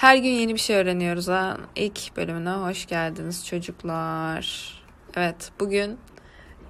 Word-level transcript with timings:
Her 0.00 0.16
gün 0.16 0.30
yeni 0.30 0.54
bir 0.54 0.60
şey 0.60 0.76
öğreniyoruz 0.76 1.28
ha. 1.28 1.56
İlk 1.76 2.16
bölümüne 2.16 2.50
hoş 2.50 2.86
geldiniz 2.86 3.46
çocuklar. 3.46 4.74
Evet 5.16 5.52
bugün 5.60 5.98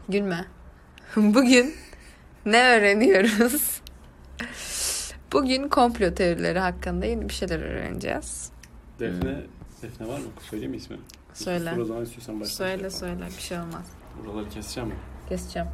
gülme. 0.09 0.45
bugün 1.17 1.75
ne 2.47 2.63
öğreniyoruz? 2.63 3.81
bugün 5.33 5.69
komplo 5.69 6.15
teorileri 6.15 6.59
hakkında 6.59 7.07
yeni 7.07 7.29
bir 7.29 7.35
şeyler 7.35 7.61
öğreneceğiz. 7.61 8.53
Defne, 9.01 9.41
Defne 9.83 10.09
var 10.09 10.19
mı? 10.19 10.27
Söyleyeyim 10.51 10.71
mi 10.71 10.77
ismi? 10.77 10.97
Söyle. 11.35 11.73
Dur 11.77 11.81
o 11.81 11.85
zaman 11.85 12.03
istiyorsan 12.03 12.41
başla. 12.41 12.51
Söyle 12.51 12.91
söyle 12.91 13.27
bir 13.37 13.43
şey 13.43 13.59
olmaz. 13.59 13.87
Buraları 14.25 14.49
keseceğim 14.49 14.89
mi? 14.89 14.97
Keseceğim. 15.29 15.69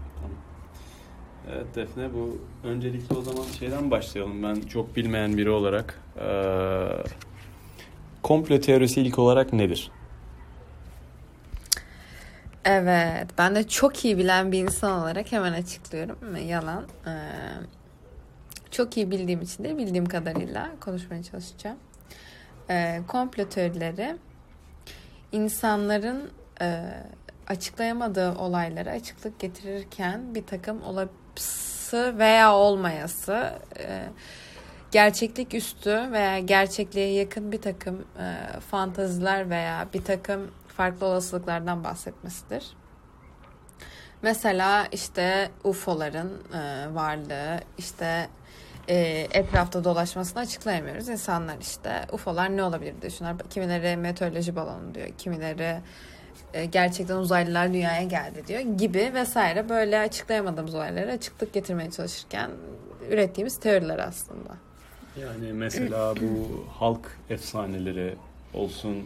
Evet 1.52 1.66
Defne 1.74 2.14
bu 2.14 2.38
öncelikle 2.64 3.16
o 3.16 3.22
zaman 3.22 3.44
şeyden 3.58 3.90
başlayalım. 3.90 4.42
Ben 4.42 4.60
çok 4.60 4.96
bilmeyen 4.96 5.36
biri 5.36 5.50
olarak. 5.50 6.00
Ee, 6.18 7.25
komplo 8.26 8.60
teorisi 8.60 9.00
ilk 9.00 9.18
olarak 9.18 9.52
nedir? 9.52 9.90
Evet, 12.64 13.26
ben 13.38 13.54
de 13.54 13.68
çok 13.68 14.04
iyi 14.04 14.18
bilen 14.18 14.52
bir 14.52 14.58
insan 14.58 15.02
olarak 15.02 15.32
hemen 15.32 15.52
açıklıyorum. 15.52 16.36
Yalan. 16.46 16.84
Ee, 17.06 17.10
çok 18.70 18.96
iyi 18.96 19.10
bildiğim 19.10 19.42
için 19.42 19.64
de 19.64 19.78
bildiğim 19.78 20.06
kadarıyla 20.06 20.70
konuşmaya 20.80 21.22
çalışacağım. 21.22 21.76
Ee, 22.70 23.00
komplo 23.08 23.48
teorileri 23.48 24.16
insanların 25.32 26.30
e, 26.60 26.82
açıklayamadığı 27.46 28.34
olaylara 28.38 28.90
açıklık 28.90 29.40
getirirken 29.40 30.34
bir 30.34 30.46
takım 30.46 30.82
olası 30.82 32.18
veya 32.18 32.54
olmayası 32.54 33.52
e, 33.78 34.02
gerçeklik 34.90 35.54
üstü 35.54 36.12
veya 36.12 36.38
gerçekliğe 36.38 37.12
yakın 37.12 37.52
bir 37.52 37.62
takım 37.62 38.04
e, 38.18 38.60
fantaziler 38.60 39.50
veya 39.50 39.88
bir 39.94 40.04
takım 40.04 40.50
farklı 40.68 41.06
olasılıklardan 41.06 41.84
bahsetmesidir. 41.84 42.76
Mesela 44.22 44.86
işte 44.92 45.50
UFO'ların 45.64 46.42
e, 46.54 46.94
varlığı, 46.94 47.60
işte 47.78 48.28
e, 48.88 49.26
etrafta 49.30 49.84
dolaşmasını 49.84 50.40
açıklayamıyoruz. 50.42 51.08
İnsanlar 51.08 51.56
işte 51.60 52.06
UFO'lar 52.12 52.56
ne 52.56 52.62
olabilir 52.62 52.94
diye 53.02 53.12
düşünüyorlar. 53.12 53.48
Kimileri 53.50 53.96
meteoroloji 53.96 54.56
balonu 54.56 54.94
diyor, 54.94 55.08
kimileri 55.18 55.80
e, 56.54 56.64
gerçekten 56.64 57.16
uzaylılar 57.16 57.68
dünyaya 57.68 58.02
geldi 58.02 58.46
diyor 58.46 58.60
gibi 58.60 59.10
vesaire 59.14 59.68
böyle 59.68 59.98
açıklayamadığımız 59.98 60.74
olaylara 60.74 61.12
açıklık 61.12 61.52
getirmeye 61.52 61.90
çalışırken 61.90 62.50
ürettiğimiz 63.10 63.60
teoriler 63.60 63.98
aslında. 63.98 64.65
Yani 65.22 65.52
mesela 65.52 66.14
bu 66.16 66.64
halk 66.78 67.18
efsaneleri 67.30 68.14
olsun 68.54 68.96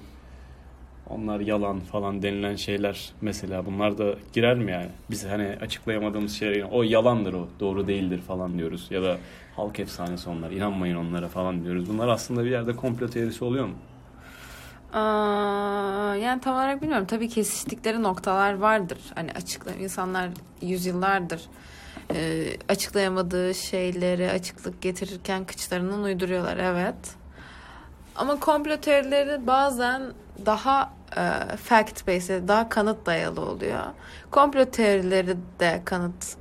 onlar 1.08 1.40
yalan 1.40 1.80
falan 1.80 2.22
denilen 2.22 2.56
şeyler 2.56 3.12
mesela 3.20 3.66
bunlar 3.66 3.98
da 3.98 4.14
girer 4.32 4.56
mi 4.56 4.70
yani? 4.72 4.88
Biz 5.10 5.26
hani 5.26 5.56
açıklayamadığımız 5.60 6.32
şeyler 6.32 6.68
o 6.70 6.82
yalandır 6.82 7.32
o 7.32 7.48
doğru 7.60 7.86
değildir 7.86 8.20
falan 8.20 8.58
diyoruz 8.58 8.86
ya 8.90 9.02
da 9.02 9.18
halk 9.56 9.80
efsanesi 9.80 10.30
onlar 10.30 10.50
inanmayın 10.50 10.96
onlara 10.96 11.28
falan 11.28 11.64
diyoruz. 11.64 11.88
Bunlar 11.88 12.08
aslında 12.08 12.44
bir 12.44 12.50
yerde 12.50 12.76
komplo 12.76 13.08
teorisi 13.08 13.44
oluyor 13.44 13.66
mu? 13.66 13.74
Aa, 14.92 16.14
yani 16.14 16.40
tam 16.40 16.54
olarak 16.54 16.82
bilmiyorum. 16.82 17.06
Tabii 17.06 17.28
kesiştikleri 17.28 18.02
noktalar 18.02 18.54
vardır. 18.54 18.98
Hani 19.14 19.32
açıkla 19.32 19.72
insanlar 19.72 20.28
yüzyıllardır 20.62 21.40
e, 22.14 22.56
açıklayamadığı 22.68 23.54
şeyleri 23.54 24.30
açıklık 24.30 24.82
getirirken 24.82 25.44
kıçlarından 25.44 26.02
uyduruyorlar. 26.02 26.56
Evet. 26.56 27.14
Ama 28.16 28.40
komplo 28.40 28.76
teorileri 28.76 29.46
bazen 29.46 30.02
daha 30.46 30.92
e, 31.16 31.56
fact 31.56 32.08
based, 32.08 32.48
daha 32.48 32.68
kanıt 32.68 33.06
dayalı 33.06 33.40
oluyor. 33.40 33.84
Komplo 34.30 34.64
teorileri 34.64 35.36
de 35.60 35.82
kanıt 35.84 36.36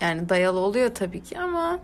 yani 0.00 0.28
dayalı 0.28 0.58
oluyor 0.60 0.94
tabii 0.94 1.22
ki 1.22 1.40
ama 1.40 1.78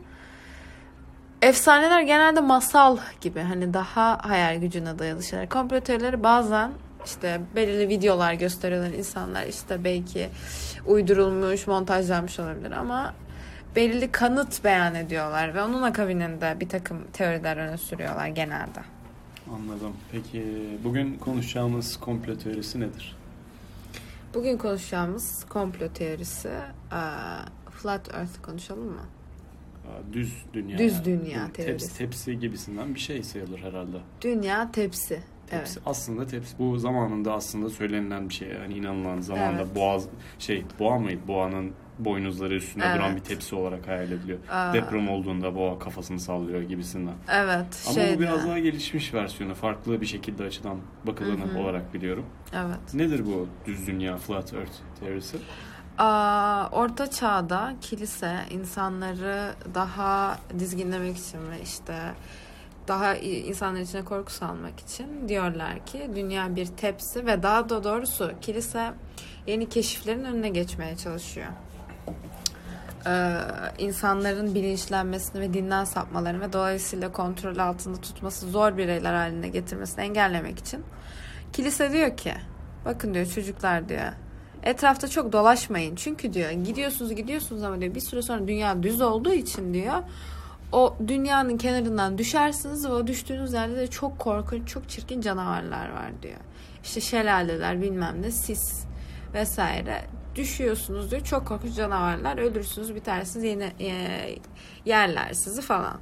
efsaneler 1.42 2.00
genelde 2.00 2.40
masal 2.40 2.96
gibi 3.20 3.40
hani 3.40 3.74
daha 3.74 4.18
hayal 4.22 4.56
gücüne 4.56 4.98
dayalı 4.98 5.22
şeyler. 5.22 5.48
Komplo 5.48 5.80
teorileri 5.80 6.22
bazen 6.22 6.72
işte 7.04 7.40
belirli 7.56 7.88
videolar 7.88 8.34
gösteriyorlar 8.34 8.90
insanlar 8.90 9.46
işte 9.46 9.84
belki 9.84 10.28
uydurulmuş, 10.86 11.66
montajlanmış 11.66 12.40
olabilir 12.40 12.70
ama 12.70 13.14
belirli 13.76 14.12
kanıt 14.12 14.64
beyan 14.64 14.94
ediyorlar 14.94 15.54
ve 15.54 15.62
onun 15.62 15.82
akabininde 15.82 16.56
bir 16.60 16.68
takım 16.68 16.98
teoriler 17.12 17.56
öne 17.56 17.78
sürüyorlar 17.78 18.26
genelde. 18.26 18.80
Anladım. 19.54 19.92
Peki 20.12 20.68
bugün 20.84 21.18
konuşacağımız 21.18 21.96
komplo 21.96 22.38
teorisi 22.38 22.80
nedir? 22.80 23.16
Bugün 24.34 24.58
konuşacağımız 24.58 25.44
komplo 25.48 25.88
teorisi 25.88 26.50
Flat 27.70 28.14
Earth 28.14 28.42
konuşalım 28.42 28.86
mı? 28.86 29.02
Düz 30.12 30.32
dünya. 30.52 30.78
Düz 30.78 31.04
dünya 31.04 31.38
yani. 31.38 31.52
teorisi. 31.52 31.86
Tepsi, 31.86 31.98
tepsi 31.98 32.38
gibisinden 32.38 32.94
bir 32.94 33.00
şey 33.00 33.22
sayılır 33.22 33.58
herhalde. 33.58 33.96
Dünya 34.20 34.72
tepsi. 34.72 35.20
Tepsi. 35.58 35.78
Evet. 35.78 35.86
Aslında 35.86 36.26
tepsi. 36.26 36.58
Bu 36.58 36.78
zamanında 36.78 37.32
aslında 37.32 37.70
söylenilen 37.70 38.28
bir 38.28 38.34
şey. 38.34 38.48
Yani 38.48 38.74
inanılan 38.74 39.20
zamanında 39.20 39.62
Evet. 39.62 39.74
boğaz 39.76 40.04
şey 40.38 40.64
boğa 40.78 40.98
mıydı? 40.98 41.20
Boğanın 41.28 41.72
boynuzları 41.98 42.54
üstünde 42.54 42.84
Evet. 42.86 42.96
duran 42.96 43.16
bir 43.16 43.20
tepsi 43.20 43.54
olarak 43.54 43.88
hayal 43.88 44.12
ediliyor. 44.12 44.38
Aa. 44.50 44.72
Deprem 44.74 45.08
olduğunda 45.08 45.54
boğa 45.54 45.78
kafasını 45.78 46.20
sallıyor 46.20 46.62
gibisinden. 46.62 47.14
Evet. 47.32 47.84
Ama 47.86 47.94
şeyde. 47.94 48.16
bu 48.16 48.20
biraz 48.20 48.46
daha 48.46 48.58
gelişmiş 48.58 49.14
versiyonu. 49.14 49.54
Farklı 49.54 50.00
bir 50.00 50.06
şekilde 50.06 50.44
açıdan 50.44 50.78
bakılanı 51.06 51.44
Hı 51.44 51.54
hı. 51.54 51.58
olarak 51.58 51.94
biliyorum. 51.94 52.24
Evet. 52.54 52.94
Nedir 52.94 53.26
bu 53.26 53.48
düz 53.66 53.86
dünya 53.86 54.16
flat 54.16 54.54
earth 54.54 54.72
teorisi? 55.00 55.36
Aa, 55.98 56.68
Orta 56.72 57.10
Çağ'da 57.10 57.74
kilise 57.80 58.36
insanları 58.50 59.54
daha 59.74 60.38
dizginlemek 60.58 61.16
için 61.16 61.38
ve 61.50 61.62
işte 61.62 61.94
daha 62.88 63.14
insanlar 63.14 63.80
içine 63.80 64.04
korku 64.04 64.32
salmak 64.32 64.80
için 64.80 65.28
diyorlar 65.28 65.86
ki 65.86 66.10
dünya 66.16 66.56
bir 66.56 66.66
tepsi 66.66 67.26
ve 67.26 67.42
daha 67.42 67.68
da 67.68 67.84
doğrusu 67.84 68.32
kilise 68.40 68.92
yeni 69.46 69.68
keşiflerin 69.68 70.24
önüne 70.24 70.48
geçmeye 70.48 70.96
çalışıyor. 70.96 71.48
Ee, 73.06 73.38
insanların 73.78 74.54
bilinçlenmesini 74.54 75.40
ve 75.40 75.54
dinden 75.54 75.84
sapmalarını 75.84 76.40
ve 76.40 76.52
dolayısıyla 76.52 77.12
kontrol 77.12 77.58
altında 77.58 78.00
tutması 78.00 78.46
zor 78.46 78.76
bireyler 78.76 79.14
haline 79.14 79.48
getirmesini 79.48 80.04
engellemek 80.04 80.58
için 80.58 80.84
kilise 81.52 81.92
diyor 81.92 82.16
ki 82.16 82.34
bakın 82.84 83.14
diyor 83.14 83.26
çocuklar 83.26 83.88
diyor 83.88 84.12
etrafta 84.62 85.08
çok 85.08 85.32
dolaşmayın. 85.32 85.96
Çünkü 85.96 86.32
diyor 86.32 86.50
gidiyorsunuz 86.50 87.14
gidiyorsunuz 87.14 87.62
ama 87.62 87.80
diyor 87.80 87.94
bir 87.94 88.00
süre 88.00 88.22
sonra 88.22 88.48
dünya 88.48 88.82
düz 88.82 89.00
olduğu 89.00 89.32
için 89.32 89.74
diyor 89.74 90.02
o 90.72 90.96
dünyanın 91.08 91.56
kenarından 91.56 92.18
düşersiniz 92.18 92.90
ve 92.90 93.06
düştüğünüz 93.06 93.52
yerde 93.52 93.76
de 93.76 93.86
çok 93.86 94.18
korkunç, 94.18 94.68
çok 94.68 94.88
çirkin 94.88 95.20
canavarlar 95.20 95.92
var 95.92 96.22
diyor. 96.22 96.40
İşte 96.84 97.00
şelaleler 97.00 97.82
bilmem 97.82 98.22
ne 98.22 98.30
sis 98.30 98.84
vesaire 99.34 100.04
düşüyorsunuz 100.34 101.10
diyor. 101.10 101.22
Çok 101.22 101.46
korkunç 101.46 101.76
canavarlar 101.76 102.38
ölürsünüz 102.38 102.94
bitersiniz 102.94 103.44
yine 103.44 103.72
e, 103.80 103.92
yerler 104.84 105.32
sizi 105.32 105.62
falan. 105.62 106.00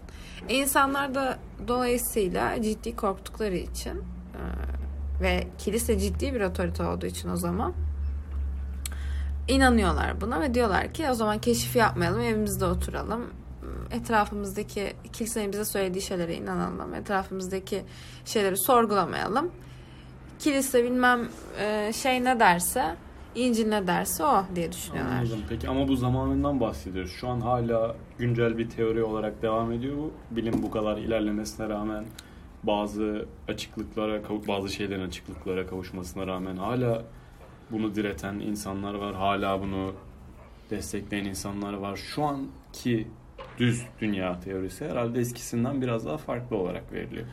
E, 0.49 0.55
insanlar 0.55 1.15
da 1.15 1.39
dolayısıyla 1.69 2.63
ciddi 2.63 2.97
korktukları 2.97 3.57
için 3.57 3.97
e, 3.99 4.43
ve 5.23 5.47
kilise 5.59 5.99
ciddi 5.99 6.35
bir 6.35 6.41
otorite 6.41 6.83
olduğu 6.83 7.07
için 7.07 7.29
o 7.29 7.37
zaman 7.37 7.75
inanıyorlar 9.49 10.21
buna 10.21 10.41
ve 10.41 10.55
diyorlar 10.55 10.95
ki 10.95 11.11
o 11.11 11.15
zaman 11.15 11.39
keşif 11.39 11.77
yapmayalım 11.77 12.21
evimizde 12.21 12.65
oturalım 12.65 13.31
etrafımızdaki 13.91 14.93
kilisenin 15.13 15.53
bize 15.53 15.65
söylediği 15.65 16.03
şeylere 16.03 16.35
inanalım 16.35 16.95
etrafımızdaki 16.95 17.83
şeyleri 18.25 18.57
sorgulamayalım 18.57 19.51
kilise 20.39 20.85
bilmem 20.85 21.29
e, 21.61 21.93
şey 21.93 22.25
ne 22.25 22.41
derse 22.41 22.97
İncil 23.35 23.69
ne 23.69 23.87
derse 23.87 24.25
o 24.25 24.45
diye 24.55 24.73
düşünüyorlar. 24.73 25.17
Anladım. 25.17 25.43
Peki 25.49 25.69
ama 25.69 25.89
bu 25.89 25.97
zamanından 25.97 26.61
bahsediyoruz. 26.61 27.13
Şu 27.13 27.29
an 27.29 27.41
hala 27.41 27.97
güncel 28.19 28.59
bir 28.59 28.71
teori 28.71 29.03
olarak 29.03 29.43
devam 29.43 29.73
ediyor 29.73 29.97
bu. 29.97 30.13
Bilim 30.31 30.63
bu 30.63 30.71
kadar 30.71 30.97
ilerlemesine 30.97 31.69
rağmen 31.69 32.05
bazı 32.63 33.27
açıklıklara, 33.49 34.21
bazı 34.49 34.69
şeylerin 34.69 35.07
açıklıklara 35.07 35.67
kavuşmasına 35.67 36.27
rağmen 36.27 36.57
hala 36.57 37.03
bunu 37.71 37.95
direten 37.95 38.35
insanlar 38.35 38.95
var. 38.95 39.15
Hala 39.15 39.61
bunu 39.61 39.93
destekleyen 40.71 41.25
insanlar 41.25 41.73
var. 41.73 41.97
Şu 41.97 42.25
anki 42.25 43.09
düz 43.61 43.83
dünya 44.01 44.41
teorisi 44.41 44.89
herhalde 44.89 45.21
eskisinden 45.21 45.83
biraz 45.83 46.07
daha 46.07 46.19
farklı 46.19 46.57
olarak 46.57 46.93
veriliyor. 46.93 47.27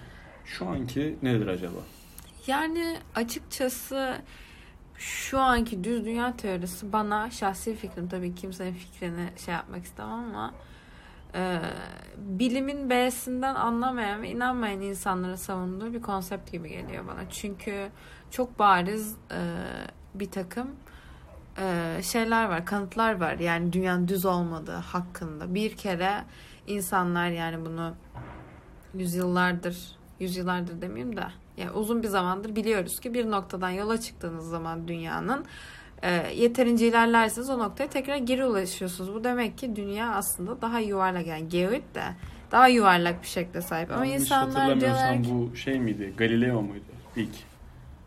Şu 0.45 0.67
anki 0.67 1.17
nedir 1.21 1.47
acaba? 1.47 1.79
Yani 2.47 2.97
açıkçası 3.15 4.21
şu 4.95 5.39
anki 5.39 5.83
düz 5.83 6.05
dünya 6.05 6.37
teorisi 6.37 6.93
bana 6.93 7.29
şahsi 7.29 7.75
fikrim 7.75 8.07
tabii 8.09 8.35
kimsenin 8.35 8.73
fikrini 8.73 9.29
şey 9.45 9.53
yapmak 9.53 9.85
istemem 9.85 10.13
ama 10.13 10.53
e, 11.35 11.59
bilimin 12.17 12.89
B'sinden 12.89 13.55
anlamayan 13.55 14.21
ve 14.21 14.29
inanmayan 14.29 14.81
insanların 14.81 15.35
savunduğu 15.35 15.93
bir 15.93 16.01
konsept 16.01 16.51
gibi 16.51 16.69
geliyor 16.69 17.07
bana. 17.07 17.29
Çünkü 17.29 17.89
çok 18.31 18.59
bariz 18.59 19.15
e, 19.31 19.39
bir 20.15 20.31
takım 20.31 20.67
e, 21.57 21.99
şeyler 22.03 22.45
var, 22.45 22.65
kanıtlar 22.65 23.19
var. 23.19 23.33
Yani 23.39 23.73
dünyanın 23.73 24.07
düz 24.07 24.25
olmadığı 24.25 24.71
hakkında. 24.75 25.53
Bir 25.53 25.77
kere 25.77 26.23
insanlar 26.67 27.29
yani 27.29 27.65
bunu 27.65 27.93
yüzyıllardır, 28.93 29.77
yüzyıllardır 30.19 30.81
demeyeyim 30.81 31.17
de 31.17 31.23
yani 31.57 31.71
uzun 31.71 32.03
bir 32.03 32.07
zamandır 32.07 32.55
biliyoruz 32.55 32.99
ki 32.99 33.13
bir 33.13 33.31
noktadan 33.31 33.69
yola 33.69 33.99
çıktığınız 34.01 34.49
zaman 34.49 34.87
dünyanın 34.87 35.45
e, 36.01 36.33
yeterince 36.35 36.87
ilerlerseniz 36.87 37.49
o 37.49 37.59
noktaya 37.59 37.89
tekrar 37.89 38.17
geri 38.17 38.45
ulaşıyorsunuz. 38.45 39.13
Bu 39.13 39.23
demek 39.23 39.57
ki 39.57 39.75
dünya 39.75 40.13
aslında 40.15 40.61
daha 40.61 40.79
yuvarlak 40.79 41.27
yani 41.27 41.49
geoid 41.49 41.95
de 41.95 42.03
daha 42.51 42.67
yuvarlak 42.67 43.21
bir 43.21 43.27
şekle 43.27 43.61
sahip. 43.61 43.91
Ama 43.91 44.05
Yanlış 44.05 44.21
insanlar 44.21 44.81
diyorlar 44.81 45.23
ki 45.23 45.29
bu 45.31 45.55
şey 45.55 45.79
miydi? 45.79 46.13
Galileo 46.17 46.61
muydu? 46.61 46.83
İlk 47.15 47.35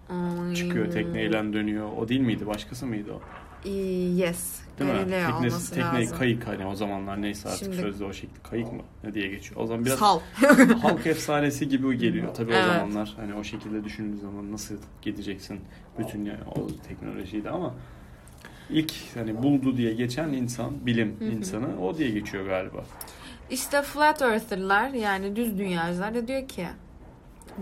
Hmm. 0.06 0.54
çıkıyor 0.54 0.92
tekneyle 0.92 1.52
dönüyor. 1.52 1.88
O 1.98 2.08
değil 2.08 2.20
miydi? 2.20 2.46
Başkası 2.46 2.86
mıydı 2.86 3.12
o? 3.12 3.20
Yes. 3.64 4.60
Değil 4.78 4.90
mi? 4.90 4.96
Galileo 4.98 5.26
Teknesi, 5.26 5.54
olması 5.54 5.74
tekne 5.74 6.00
lazım. 6.02 6.18
kayık 6.18 6.46
hani 6.46 6.66
o 6.66 6.74
zamanlar 6.74 7.22
neyse 7.22 7.48
artık 7.48 7.64
Şimdi- 7.64 7.76
sözde 7.76 8.04
o 8.04 8.12
şekilde 8.12 8.38
kayık 8.50 8.72
mı 8.72 8.82
ne 9.04 9.14
diye 9.14 9.28
geçiyor. 9.28 9.60
O 9.60 9.66
zaman 9.66 9.84
biraz 9.84 9.98
Sal. 9.98 10.20
halk 10.82 11.06
efsanesi 11.06 11.68
gibi 11.68 11.98
geliyor. 11.98 12.34
Tabii 12.34 12.52
Evet. 12.52 12.64
o 12.64 12.72
zamanlar 12.72 13.14
hani 13.16 13.34
o 13.34 13.44
şekilde 13.44 13.84
düşündüğün 13.84 14.16
zaman 14.18 14.52
nasıl 14.52 14.74
gideceksin 15.02 15.60
bütün 15.98 16.24
yani 16.24 16.40
o 16.56 16.66
teknolojiyle 16.88 17.50
ama 17.50 17.74
ilk 18.70 18.92
hani 19.14 19.42
buldu 19.42 19.76
diye 19.76 19.94
geçen 19.94 20.28
insan, 20.28 20.86
bilim 20.86 21.16
insanı 21.20 21.82
o 21.82 21.98
diye 21.98 22.10
geçiyor 22.10 22.46
galiba. 22.46 22.84
İşte 23.50 23.82
flat 23.82 24.22
earther'lar 24.22 24.88
yani 24.90 25.36
düz 25.36 25.58
dünyacılar 25.58 26.14
da 26.14 26.28
diyor 26.28 26.48
ki 26.48 26.66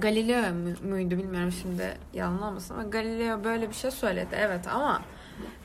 Galileo 0.01 0.55
mu- 0.55 0.91
muydu 0.91 1.11
bilmiyorum 1.19 1.53
şimdi 1.63 1.97
yalan 2.15 2.43
olmasın 2.43 2.75
ama 2.75 2.83
Galileo 2.83 3.45
böyle 3.45 3.69
bir 3.69 3.75
şey 3.75 3.91
söyledi 3.91 4.29
evet 4.39 4.69
ama 4.69 5.03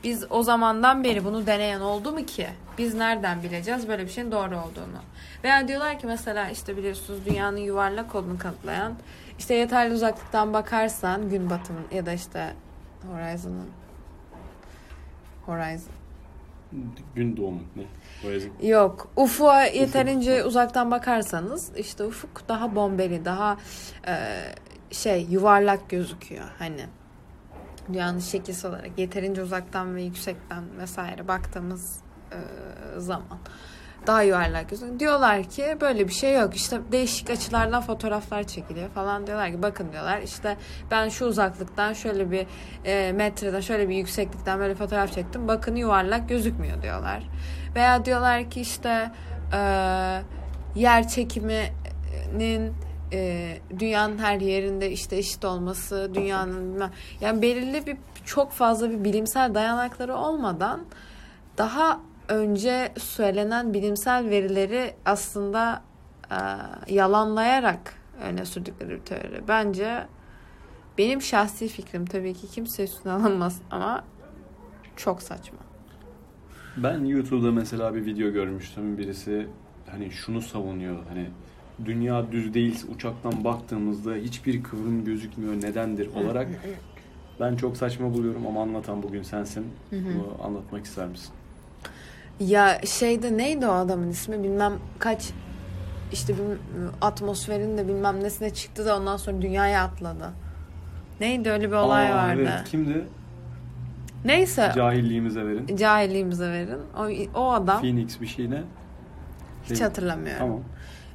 biz 0.04 0.24
o 0.30 0.42
zamandan 0.42 1.04
beri 1.04 1.24
bunu 1.24 1.46
deneyen 1.46 1.80
oldu 1.80 2.12
mu 2.12 2.26
ki? 2.26 2.46
Biz 2.78 2.94
nereden 2.94 3.42
bileceğiz 3.42 3.88
böyle 3.88 4.04
bir 4.04 4.10
şeyin 4.10 4.32
doğru 4.32 4.56
olduğunu? 4.56 5.00
Veya 5.44 5.68
diyorlar 5.68 5.98
ki 5.98 6.06
mesela 6.06 6.48
işte 6.50 6.76
biliyorsunuz 6.76 7.20
dünyanın 7.26 7.56
yuvarlak 7.56 8.14
olduğunu 8.14 8.38
kanıtlayan 8.38 8.94
işte 9.38 9.54
yeterli 9.54 9.94
uzaklıktan 9.94 10.52
bakarsan 10.52 11.30
gün 11.30 11.50
batımı 11.50 11.80
ya 11.92 12.06
da 12.06 12.12
işte 12.12 12.54
Horizon'ın 13.12 13.70
Horizon 15.46 15.94
Gün 17.14 17.36
doğumu 17.36 17.60
ne? 17.76 17.82
Horizon. 18.22 18.50
Yok. 18.62 19.08
Ufuğa 19.16 19.64
yeterince 19.64 20.44
uzaktan 20.44 20.90
bakarsanız 20.90 21.70
işte 21.76 22.04
ufuk 22.04 22.48
daha 22.48 22.74
bombeli, 22.74 23.24
daha 23.24 23.56
e, 24.06 24.16
şey 24.90 25.26
yuvarlak 25.30 25.90
gözüküyor 25.90 26.44
hani. 26.58 26.86
Dünyanın 27.92 28.18
şekilsi 28.18 28.66
olarak 28.66 28.98
yeterince 28.98 29.42
uzaktan 29.42 29.96
ve 29.96 30.02
yüksekten 30.02 30.64
vesaire 30.78 31.28
baktığımız 31.28 32.00
e, 32.32 32.38
zaman 33.00 33.38
daha 34.06 34.22
yuvarlak 34.22 34.70
gözüküyor. 34.70 35.00
Diyorlar 35.00 35.42
ki 35.42 35.76
böyle 35.80 36.08
bir 36.08 36.12
şey 36.12 36.34
yok. 36.34 36.56
İşte 36.56 36.80
değişik 36.92 37.30
açılardan 37.30 37.82
fotoğraflar 37.82 38.44
çekiliyor 38.44 38.88
falan 38.88 39.26
diyorlar 39.26 39.52
ki 39.52 39.62
bakın 39.62 39.92
diyorlar 39.92 40.20
işte 40.20 40.56
ben 40.90 41.08
şu 41.08 41.26
uzaklıktan 41.26 41.92
şöyle 41.92 42.30
bir 42.30 42.46
e, 42.84 43.12
metreden 43.12 43.60
şöyle 43.60 43.88
bir 43.88 43.94
yükseklikten 43.94 44.58
böyle 44.58 44.74
fotoğraf 44.74 45.12
çektim. 45.12 45.48
Bakın 45.48 45.76
yuvarlak 45.76 46.28
gözükmüyor 46.28 46.82
diyorlar. 46.82 47.22
Veya 47.74 48.04
diyorlar 48.04 48.50
ki 48.50 48.60
işte 48.60 49.10
e, 49.52 49.58
yer 50.74 51.08
çekiminin 51.08 52.74
e, 53.14 53.58
dünyanın 53.78 54.18
her 54.18 54.40
yerinde 54.40 54.90
işte 54.90 55.16
eşit 55.16 55.44
olması, 55.44 56.10
dünyanın 56.14 56.90
yani 57.20 57.42
belirli 57.42 57.86
bir 57.86 57.96
çok 58.24 58.52
fazla 58.52 58.90
bir 58.90 59.04
bilimsel 59.04 59.54
dayanakları 59.54 60.14
olmadan 60.16 60.80
daha 61.58 62.00
önce 62.28 62.92
söylenen 62.98 63.74
bilimsel 63.74 64.30
verileri 64.30 64.94
aslında 65.04 65.82
e, 66.30 66.38
yalanlayarak 66.94 67.94
öne 68.22 68.44
sürdükleri 68.44 68.90
bir 68.90 69.00
teori. 69.00 69.42
Bence 69.48 70.06
benim 70.98 71.22
şahsi 71.22 71.68
fikrim 71.68 72.06
tabii 72.06 72.34
ki 72.34 72.46
kimse 72.46 72.84
üstüne 72.84 73.12
alınmaz 73.12 73.60
ama 73.70 74.04
çok 74.96 75.22
saçma. 75.22 75.58
Ben 76.76 77.04
YouTube'da 77.04 77.52
mesela 77.52 77.94
bir 77.94 78.06
video 78.06 78.30
görmüştüm. 78.30 78.98
Birisi 78.98 79.46
hani 79.90 80.10
şunu 80.10 80.40
savunuyor. 80.40 80.96
Hani 81.08 81.30
dünya 81.84 82.32
düz 82.32 82.54
değil 82.54 82.84
uçaktan 82.94 83.44
baktığımızda 83.44 84.14
hiçbir 84.14 84.62
kıvrım 84.62 85.04
gözükmüyor 85.04 85.54
nedendir 85.62 86.08
olarak 86.14 86.48
ben 87.40 87.56
çok 87.56 87.76
saçma 87.76 88.14
buluyorum 88.14 88.46
ama 88.46 88.62
anlatan 88.62 89.02
bugün 89.02 89.22
sensin. 89.22 89.66
Hı 89.90 89.96
hı. 89.96 90.04
Bunu 90.04 90.46
anlatmak 90.46 90.84
ister 90.84 91.06
misin? 91.06 91.30
Ya 92.40 92.80
şeyde 92.84 93.36
neydi 93.36 93.66
o 93.66 93.72
adamın 93.72 94.10
ismi 94.10 94.42
bilmem 94.42 94.72
kaç 94.98 95.30
işte 96.12 96.34
atmosferin 97.00 97.78
de 97.78 97.88
bilmem 97.88 98.22
nesine 98.24 98.50
çıktı 98.54 98.86
da 98.86 98.96
ondan 98.98 99.16
sonra 99.16 99.42
dünyaya 99.42 99.84
atladı. 99.84 100.30
Neydi 101.20 101.50
öyle 101.50 101.68
bir 101.70 101.76
olay 101.76 102.12
Aa, 102.12 102.16
vardı. 102.16 102.40
Evet, 102.40 102.68
kimdi? 102.70 103.04
Neyse 104.24 104.72
Cahilliğimize 104.74 105.46
verin. 105.46 105.76
cahilliğimize 105.76 106.48
verin. 106.50 106.78
O, 106.98 107.40
o 107.40 107.52
adam 107.52 107.80
Phoenix 107.80 108.20
bir 108.20 108.26
şeyine. 108.26 108.62
hiç 109.70 109.80
hatırlamıyorum. 109.80 110.38
Tamam. 110.38 110.60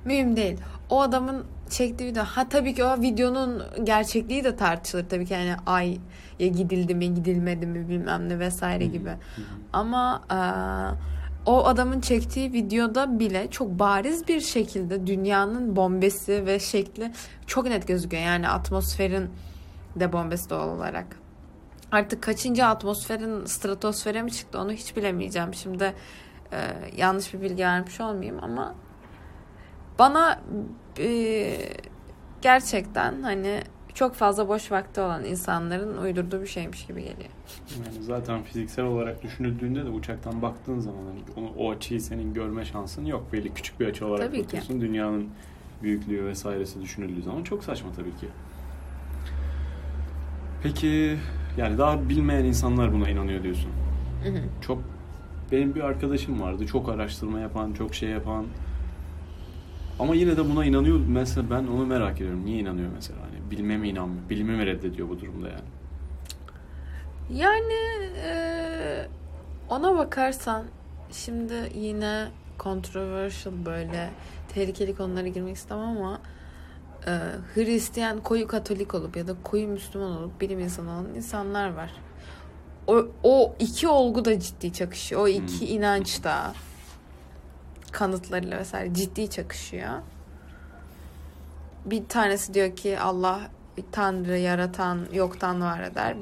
Mühim 0.06 0.36
değil. 0.36 0.58
O 0.90 1.02
adamın 1.02 1.46
çektiği 1.70 2.06
video. 2.10 2.24
Ha 2.24 2.50
tabii 2.50 2.74
ki 2.74 2.84
o 2.84 3.02
videonun 3.02 3.64
gerçekliği 3.84 4.44
de 4.44 4.56
tartışılır 4.56 5.10
tabii 5.10 5.26
ki 5.26 5.34
yani 5.34 5.56
ay 5.66 5.98
ya 6.40 6.48
gidildi 6.48 6.96
mi 6.96 7.14
gidilmedi 7.14 7.66
mi 7.68 7.90
bilmem 7.90 8.30
ne 8.30 8.40
vesaire 8.40 8.86
gibi. 8.86 9.12
Ama 9.74 10.22
eee, 10.32 10.98
o 11.46 11.66
adamın 11.66 12.02
çektiği 12.02 12.54
videoda 12.54 13.20
bile 13.20 13.48
çok 13.52 13.80
bariz 13.80 14.28
bir 14.28 14.40
şekilde 14.40 15.08
dünyanın 15.08 15.76
bombesi 15.76 16.46
ve 16.46 16.60
şekli 16.60 17.12
çok 17.48 17.66
net 17.66 17.88
gözüküyor. 17.88 18.24
Yani 18.24 18.50
atmosferin 18.50 19.30
de 19.96 20.14
bombesi 20.14 20.50
doğal 20.50 20.70
olarak. 20.70 21.06
Artık 21.92 22.24
kaçıncı 22.24 22.66
atmosferin 22.66 23.46
stratosfere 23.46 24.22
mi 24.22 24.32
çıktı 24.32 24.60
onu 24.60 24.72
hiç 24.72 24.96
bilemeyeceğim. 24.96 25.54
Şimdi 25.54 25.94
eee, 26.52 26.60
yanlış 26.98 27.34
bir 27.34 27.42
bilgi 27.42 27.64
vermiş 27.64 28.02
olmayayım 28.02 28.40
ama 28.42 28.76
bana 30.00 30.40
eee, 31.00 31.72
gerçekten 32.42 33.22
hani 33.24 33.62
çok 33.94 34.16
fazla 34.16 34.48
boş 34.48 34.72
vakti 34.72 35.02
olan 35.02 35.24
insanların 35.26 35.98
uydurduğu 35.98 36.42
bir 36.42 36.48
şeymiş 36.48 36.86
gibi 36.86 37.02
geliyor. 37.02 37.30
Yani 37.86 38.04
zaten 38.04 38.44
fiziksel 38.44 38.86
olarak 38.86 39.24
düşünüldüğünde 39.24 39.86
de 39.86 39.90
uçaktan 39.90 40.42
baktığın 40.42 40.80
zaman 40.80 41.00
hani 41.06 41.20
onu, 41.36 41.54
o 41.58 41.72
açıyı 41.72 42.02
senin 42.02 42.34
görme 42.34 42.66
şansın 42.66 43.06
yok. 43.06 43.34
Belli 43.34 43.54
küçük 43.54 43.80
bir 43.80 43.88
açı 43.88 44.08
olarak 44.08 44.28
Tabii 44.28 44.38
ki. 44.38 44.44
bakıyorsun. 44.46 44.82
Dünyanın 44.82 45.30
büyüklüğü 45.84 46.26
vesairesi 46.26 46.82
düşünüldüğü 46.82 47.22
zaman 47.22 47.44
çok 47.44 47.64
saçma 47.64 47.90
tabii 47.96 48.16
ki. 48.16 48.28
Peki 50.64 51.18
yani 51.58 51.78
daha 51.78 52.10
bilmeyen 52.10 52.46
insanlar 52.46 52.94
buna 52.94 53.10
inanıyor 53.10 53.44
diyorsun. 53.44 53.72
Hı 54.24 54.30
hı. 54.30 54.42
Çok 54.62 54.84
benim 55.52 55.76
bir 55.76 55.82
arkadaşım 55.82 56.42
vardı. 56.42 56.68
Çok 56.68 56.90
araştırma 56.90 57.40
yapan, 57.40 57.74
çok 57.74 57.96
şey 57.96 58.10
yapan. 58.10 58.46
Ama 60.00 60.16
yine 60.16 60.38
de 60.38 60.50
buna 60.50 60.66
inanıyor. 60.66 61.00
Mesela 61.08 61.50
ben 61.50 61.68
onu 61.68 61.86
merak 61.86 62.16
ediyorum. 62.22 62.46
Niye 62.46 62.60
inanıyor 62.60 62.90
mesela? 62.96 63.20
Hani 63.22 63.52
bilime 63.52 63.78
mi 63.78 63.90
inanmıyor? 63.90 64.30
Bilimi 64.30 64.56
mi 64.58 64.66
reddediyor 64.66 65.10
bu 65.10 65.20
durumda 65.22 65.48
yani? 65.50 65.62
Yani 67.34 67.74
eee, 68.16 69.08
ona 69.70 69.98
bakarsan 69.98 70.64
şimdi 71.12 71.54
yine 71.76 72.28
controversial 72.60 73.54
böyle 73.66 74.10
tehlikeli 74.54 74.96
konulara 74.96 75.28
girmek 75.28 75.56
istemem 75.56 75.84
ama 75.98 76.22
eee, 77.08 77.14
Hristiyan 77.54 78.20
koyu 78.24 78.48
Katolik 78.48 78.96
olup 78.96 79.18
ya 79.18 79.28
da 79.28 79.34
koyu 79.44 79.68
Müslüman 79.68 80.12
olup 80.12 80.42
bilim 80.42 80.60
insanı 80.60 80.92
olan 80.92 81.16
insanlar 81.16 81.74
var. 81.74 81.92
O, 82.88 83.08
o 83.24 83.56
iki 83.60 83.88
olgu 83.88 84.26
da 84.26 84.40
ciddi 84.40 84.74
çakışıyor. 84.74 85.22
O 85.22 85.28
iki 85.28 85.68
Hmm. 85.70 85.76
inanç 85.78 86.24
da 86.24 86.54
kanıtlarıyla 87.92 88.58
vesaire 88.58 88.94
ciddi 88.94 89.30
çakışıyor. 89.30 89.90
Bir 91.86 92.08
tanesi 92.08 92.54
diyor 92.54 92.76
ki 92.76 93.00
Allah 93.00 93.40
tanrı 93.92 94.38
yaratan 94.38 95.08
yoktan 95.14 95.62
var 95.62 95.82
eder. 95.82 96.16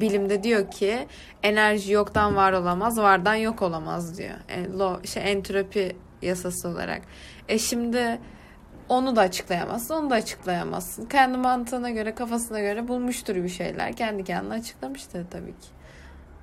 Bilimde 0.00 0.42
diyor 0.42 0.70
ki 0.70 1.08
enerji 1.42 1.92
yoktan 1.92 2.36
var 2.36 2.52
olamaz, 2.52 2.98
vardan 2.98 3.34
yok 3.34 3.62
olamaz 3.62 4.18
diyor. 4.18 4.36
E, 4.48 4.72
lo, 4.72 5.04
şey 5.04 5.32
entropi 5.32 5.96
yasası 6.22 6.68
olarak. 6.68 7.02
E 7.48 7.58
şimdi 7.58 8.20
onu 8.88 9.16
da 9.16 9.20
açıklayamazsın, 9.20 9.94
onu 9.94 10.10
da 10.10 10.14
açıklayamazsın. 10.14 11.06
Kendi 11.06 11.38
mantığına 11.38 11.90
göre, 11.90 12.14
kafasına 12.14 12.60
göre 12.60 12.88
bulmuştur 12.88 13.36
bir 13.36 13.48
şeyler. 13.48 13.92
Kendi 13.96 14.24
kendine 14.24 14.54
açıklamıştır 14.54 15.26
tabii 15.30 15.52
ki. 15.52 15.68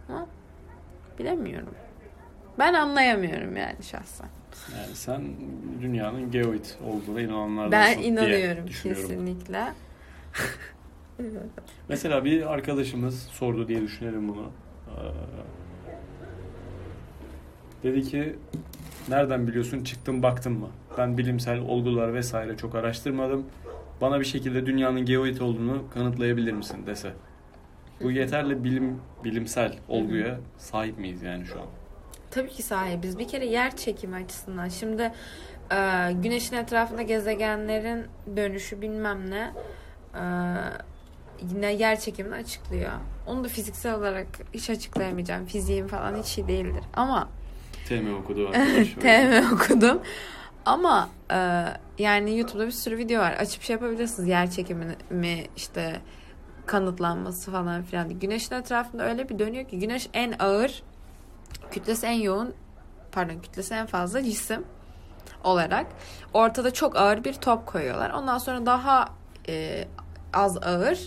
Ama 0.10 0.28
bilemiyorum. 1.20 1.76
Ben 2.60 2.74
anlayamıyorum 2.74 3.58
yani 3.58 3.84
şahsen. 3.84 4.28
Yani 4.78 4.96
sen 4.96 5.22
dünyanın 5.82 6.32
geoid 6.32 6.66
olduğuna 6.86 7.22
inananlardansın 7.22 8.02
Ben 8.02 8.04
inanıyorum 8.08 8.66
kesinlikle. 8.84 9.74
Mesela 11.90 12.26
bir 12.26 12.54
arkadaşımız 12.54 13.24
sordu 13.24 13.68
diye 13.68 13.82
düşünelim 13.82 14.30
bunu. 14.30 14.52
Ee, 14.88 15.00
dedi 17.84 18.04
ki 18.04 18.36
nereden 19.10 19.48
biliyorsun 19.48 19.84
çıktın 19.84 20.24
baktın 20.24 20.52
mı? 20.54 20.70
Ben 20.98 21.18
bilimsel 21.18 21.60
olgular 21.60 22.14
vesaire 22.14 22.58
çok 22.58 22.76
araştırmadım. 22.76 23.46
Bana 24.02 24.20
bir 24.20 24.26
şekilde 24.26 24.66
dünyanın 24.66 25.06
geoid 25.06 25.38
olduğunu 25.40 25.84
kanıtlayabilir 25.94 26.54
misin 26.54 26.78
dese. 26.86 27.14
Bu 28.04 28.12
yeterli 28.12 28.64
bilim 28.64 29.00
bilimsel 29.24 29.78
olguya 29.88 30.40
sahip 30.58 30.98
miyiz 30.98 31.22
yani 31.22 31.46
şu 31.46 31.62
an? 31.62 31.68
Tabii 32.32 32.50
ki 32.50 32.64
sahibiz. 32.64 33.20
Bir 33.20 33.28
kere 33.28 33.46
yer 33.46 33.76
çekimi 33.76 34.16
açısından. 34.16 34.68
Şimdi 34.70 35.12
e, 35.72 36.12
güneşin 36.12 36.56
etrafında 36.56 37.02
gezegenlerin 37.02 38.06
dönüşü 38.38 38.82
bilmem 38.82 39.32
ne 39.32 39.52
e, 40.16 40.24
yine 41.54 41.74
yer 41.74 42.00
çekimini 42.00 42.36
açıklıyor. 42.36 42.92
Onu 43.28 43.44
da 43.44 43.48
fiziksel 43.48 43.96
olarak 43.96 44.28
hiç 44.54 44.70
açıklayamayacağım. 44.70 45.46
Fiziğim 45.46 45.88
falan 45.88 46.16
hiç 46.24 46.38
iyi 46.38 46.48
değildir. 46.48 46.84
Ama 46.94 47.30
TM 47.88 48.16
okudu 48.22 48.48
arkadaş. 48.54 48.88
TM 48.88 49.54
okudum. 49.54 50.02
Ama 50.66 51.10
e, 51.32 51.66
yani 52.00 52.38
YouTube'da 52.38 52.66
bir 52.66 52.72
sürü 52.72 52.98
video 52.98 53.22
var. 53.22 53.32
Açıp 53.32 53.64
şey 53.64 53.74
yapabilirsiniz. 53.74 54.30
Yer 54.30 54.52
çekimini 54.52 54.96
mi 55.10 55.44
işte 55.58 56.02
kanıtlanması 56.66 57.52
falan 57.52 57.84
filan. 57.84 58.20
Güneşin 58.20 58.56
etrafında 58.56 59.10
öyle 59.10 59.30
bir 59.30 59.40
dönüyor 59.40 59.66
ki 59.66 59.80
güneş 59.80 60.10
en 60.14 60.34
ağır, 60.40 60.84
kütlesi 61.72 62.06
en 62.06 62.12
yoğun, 62.12 62.54
pardon 63.12 63.40
kütlesi 63.40 63.74
en 63.74 63.86
fazla 63.86 64.24
cisim 64.24 64.66
olarak. 65.44 65.86
Ortada 66.34 66.74
çok 66.74 66.96
ağır 66.96 67.24
bir 67.24 67.34
top 67.34 67.66
koyuyorlar. 67.66 68.10
Ondan 68.10 68.38
sonra 68.38 68.66
daha 68.66 69.10
e, 69.48 69.88
az 70.34 70.58
ağır 70.58 71.06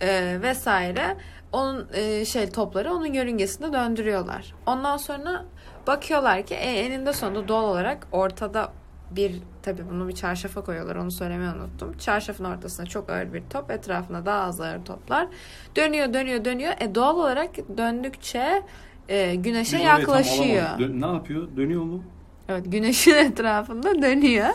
e, 0.00 0.38
vesaire 0.42 1.16
onun 1.52 1.88
e, 1.92 2.24
şey 2.24 2.50
topları 2.50 2.94
onun 2.94 3.12
yörüngesinde 3.12 3.72
döndürüyorlar. 3.72 4.54
Ondan 4.66 4.96
sonra 4.96 5.44
bakıyorlar 5.86 6.46
ki 6.46 6.54
e, 6.54 6.78
eninde 6.78 7.12
sonunda 7.12 7.48
doğal 7.48 7.64
olarak 7.64 8.06
ortada 8.12 8.72
bir 9.10 9.42
tabi 9.62 9.90
bunu 9.90 10.08
bir 10.08 10.14
çarşafa 10.14 10.64
koyuyorlar 10.64 10.96
onu 10.96 11.10
söylemeyi 11.10 11.50
unuttum. 11.50 11.98
Çarşafın 11.98 12.44
ortasında 12.44 12.86
çok 12.86 13.10
ağır 13.10 13.32
bir 13.32 13.42
top 13.50 13.70
etrafında 13.70 14.26
daha 14.26 14.42
az 14.42 14.60
ağır 14.60 14.84
toplar 14.84 15.28
dönüyor 15.76 16.14
dönüyor 16.14 16.44
dönüyor. 16.44 16.72
E 16.80 16.94
doğal 16.94 17.16
olarak 17.16 17.50
döndükçe 17.76 18.62
e, 19.08 19.34
güneşe 19.34 19.76
Biz 19.76 19.84
yaklaşıyor. 19.84 20.62
alamadık. 20.62 20.86
Dö- 20.90 21.00
ne 21.00 21.06
yapıyor? 21.06 21.56
Dönüyor 21.56 21.82
mu? 21.82 22.04
Evet 22.48 22.64
güneşin 22.66 23.14
etrafında 23.14 24.02
dönüyor. 24.02 24.48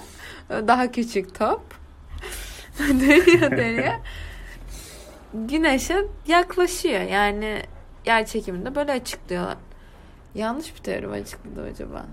Daha 0.50 0.92
küçük 0.92 1.36
top. 1.40 1.62
dönüyor 2.80 3.52
dönüyor. 3.52 3.94
Güneşe 5.34 6.06
yaklaşıyor. 6.28 7.02
Yani 7.02 7.62
yer 8.06 8.26
çekiminde 8.26 8.76
böyle 8.76 8.92
açıklıyorlar. 8.92 9.58
Yanlış 10.36 10.76
bir 10.76 10.80
teori 10.84 11.08
mi 11.08 11.14
açıkladı 11.14 11.64
acaba? 11.64 12.06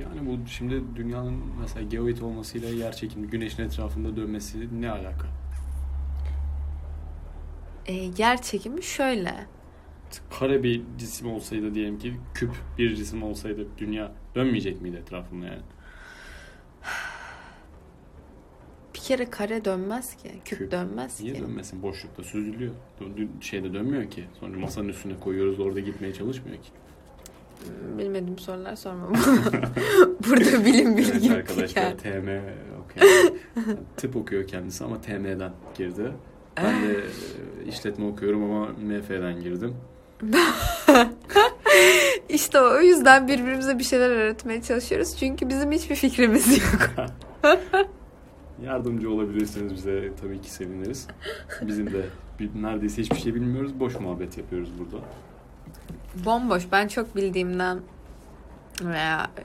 Yani 0.00 0.26
bu 0.30 0.48
şimdi 0.48 0.82
dünyanın 0.96 1.42
mesela 1.60 1.82
geoid 1.88 2.18
olmasıyla 2.18 2.68
yer 2.68 2.92
çekimi, 2.92 3.26
güneşin 3.26 3.62
etrafında 3.62 4.16
dönmesi 4.16 4.80
ne 4.80 4.90
alaka? 4.90 5.26
E, 7.86 7.92
yer 8.18 8.42
çekimi 8.42 8.82
şöyle. 8.82 9.34
Kare 10.38 10.62
bir 10.62 10.82
cisim 10.98 11.30
olsaydı 11.32 11.74
diyelim 11.74 11.98
ki 11.98 12.14
küp 12.34 12.50
bir 12.78 12.94
cisim 12.96 13.22
olsaydı 13.22 13.66
dünya 13.78 14.12
dönmeyecek 14.34 14.82
miydi 14.82 14.96
etrafında 14.96 15.46
yani? 15.46 15.62
Bir 18.94 18.98
kere 19.00 19.30
kare 19.30 19.64
dönmez 19.64 20.14
ki. 20.16 20.28
Küp, 20.44 20.58
Küp. 20.58 20.70
dönmez 20.72 21.20
Niye 21.20 21.34
ki. 21.34 21.40
dönmesin? 21.42 21.82
Boşlukta 21.82 22.22
süzülüyor. 22.22 22.72
Dö- 23.00 23.16
dö- 23.16 23.42
Şeyde 23.42 23.74
dönmüyor 23.74 24.10
ki. 24.10 24.24
Sonra 24.40 24.58
masanın 24.58 24.88
üstüne 24.88 25.20
koyuyoruz 25.20 25.60
orada 25.60 25.80
gitmeye 25.80 26.14
çalışmıyor 26.14 26.56
ki. 26.56 26.68
Hmm, 27.64 27.98
Bilmediğim 27.98 28.38
sorular 28.38 28.76
sorma. 28.76 29.08
Burada 30.28 30.64
bilim 30.64 30.98
Evet 30.98 31.14
bilgi 31.14 31.32
arkadaşlar 31.34 31.98
TM 31.98 32.40
okuyor. 32.84 33.32
Tıp 33.96 34.16
okuyor 34.16 34.46
kendisi 34.46 34.84
ama 34.84 35.00
TM'den 35.00 35.52
girdi. 35.78 36.12
Ben 36.56 36.82
de 36.88 36.92
e, 36.92 37.68
işletme 37.68 38.06
okuyorum 38.06 38.44
ama 38.44 38.66
MF'den 38.66 39.40
girdim. 39.40 39.74
İşte 42.28 42.60
o 42.60 42.80
yüzden 42.80 43.28
birbirimize 43.28 43.78
bir 43.78 43.84
şeyler 43.84 44.10
öğretmeye 44.10 44.62
çalışıyoruz. 44.62 45.16
Çünkü 45.16 45.48
bizim 45.48 45.72
hiçbir 45.72 45.94
fikrimiz 45.96 46.58
yok. 46.58 46.90
Yardımcı 48.62 49.10
olabilirseniz 49.10 49.74
bize 49.74 50.10
tabii 50.20 50.40
ki 50.40 50.50
seviniriz. 50.50 51.06
Bizim 51.62 51.92
de 51.92 52.04
bir- 52.40 52.62
neredeyse 52.62 53.02
hiçbir 53.02 53.16
şey 53.16 53.34
bilmiyoruz. 53.34 53.80
Boş 53.80 54.00
muhabbet 54.00 54.38
yapıyoruz 54.38 54.68
burada. 54.78 55.04
Bomboş. 56.24 56.62
Ben 56.72 56.88
çok 56.88 57.16
bildiğimden 57.16 57.80
veya 58.82 59.30
e, 59.38 59.44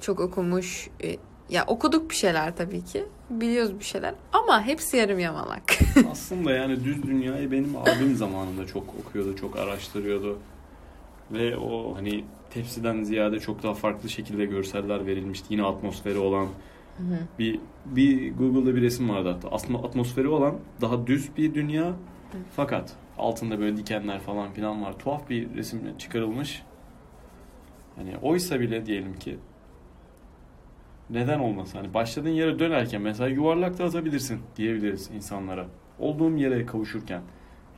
çok 0.00 0.20
okumuş 0.20 0.88
e, 1.04 1.16
ya 1.50 1.64
okuduk 1.66 2.10
bir 2.10 2.14
şeyler 2.14 2.56
tabii 2.56 2.84
ki. 2.84 3.04
Biliyoruz 3.30 3.78
bir 3.78 3.84
şeyler 3.84 4.14
ama 4.32 4.62
hepsi 4.62 4.96
yarım 4.96 5.18
yamalak. 5.18 5.62
Aslında 6.10 6.52
yani 6.52 6.84
düz 6.84 7.02
dünyayı 7.02 7.52
benim 7.52 7.76
abim 7.76 8.16
zamanında 8.16 8.66
çok 8.66 8.94
okuyordu, 9.00 9.36
çok 9.36 9.56
araştırıyordu. 9.56 10.38
Ve 11.32 11.56
o 11.56 11.96
hani 11.96 12.24
tepsiden 12.50 13.02
ziyade 13.02 13.40
çok 13.40 13.62
daha 13.62 13.74
farklı 13.74 14.08
şekilde 14.08 14.44
görseller 14.44 15.06
verilmişti. 15.06 15.46
Yine 15.50 15.62
atmosferi 15.62 16.18
olan 16.18 16.48
bir 17.38 17.60
bir 17.86 18.34
Google'da 18.34 18.76
bir 18.76 18.82
resim 18.82 19.10
vardı 19.10 19.28
hatta. 19.28 19.48
Aslında 19.48 19.78
atmosferi 19.78 20.28
olan 20.28 20.54
daha 20.80 21.06
düz 21.06 21.36
bir 21.36 21.54
dünya. 21.54 21.92
Fakat 22.56 22.92
altında 23.18 23.58
böyle 23.58 23.76
dikenler 23.76 24.20
falan 24.20 24.52
filan 24.52 24.82
var. 24.82 24.98
Tuhaf 24.98 25.30
bir 25.30 25.54
resim 25.54 25.98
çıkarılmış. 25.98 26.62
Hani 27.96 28.16
oysa 28.22 28.60
bile 28.60 28.86
diyelim 28.86 29.18
ki 29.18 29.38
neden 31.10 31.38
olmasın? 31.38 31.78
Hani 31.78 31.94
başladığın 31.94 32.28
yere 32.30 32.58
dönerken 32.58 33.02
mesela 33.02 33.28
yuvarlak 33.28 33.78
da 33.78 33.84
atabilirsin 33.84 34.40
diyebiliriz 34.56 35.10
insanlara. 35.14 35.66
Olduğum 35.98 36.36
yere 36.36 36.66
kavuşurken. 36.66 37.20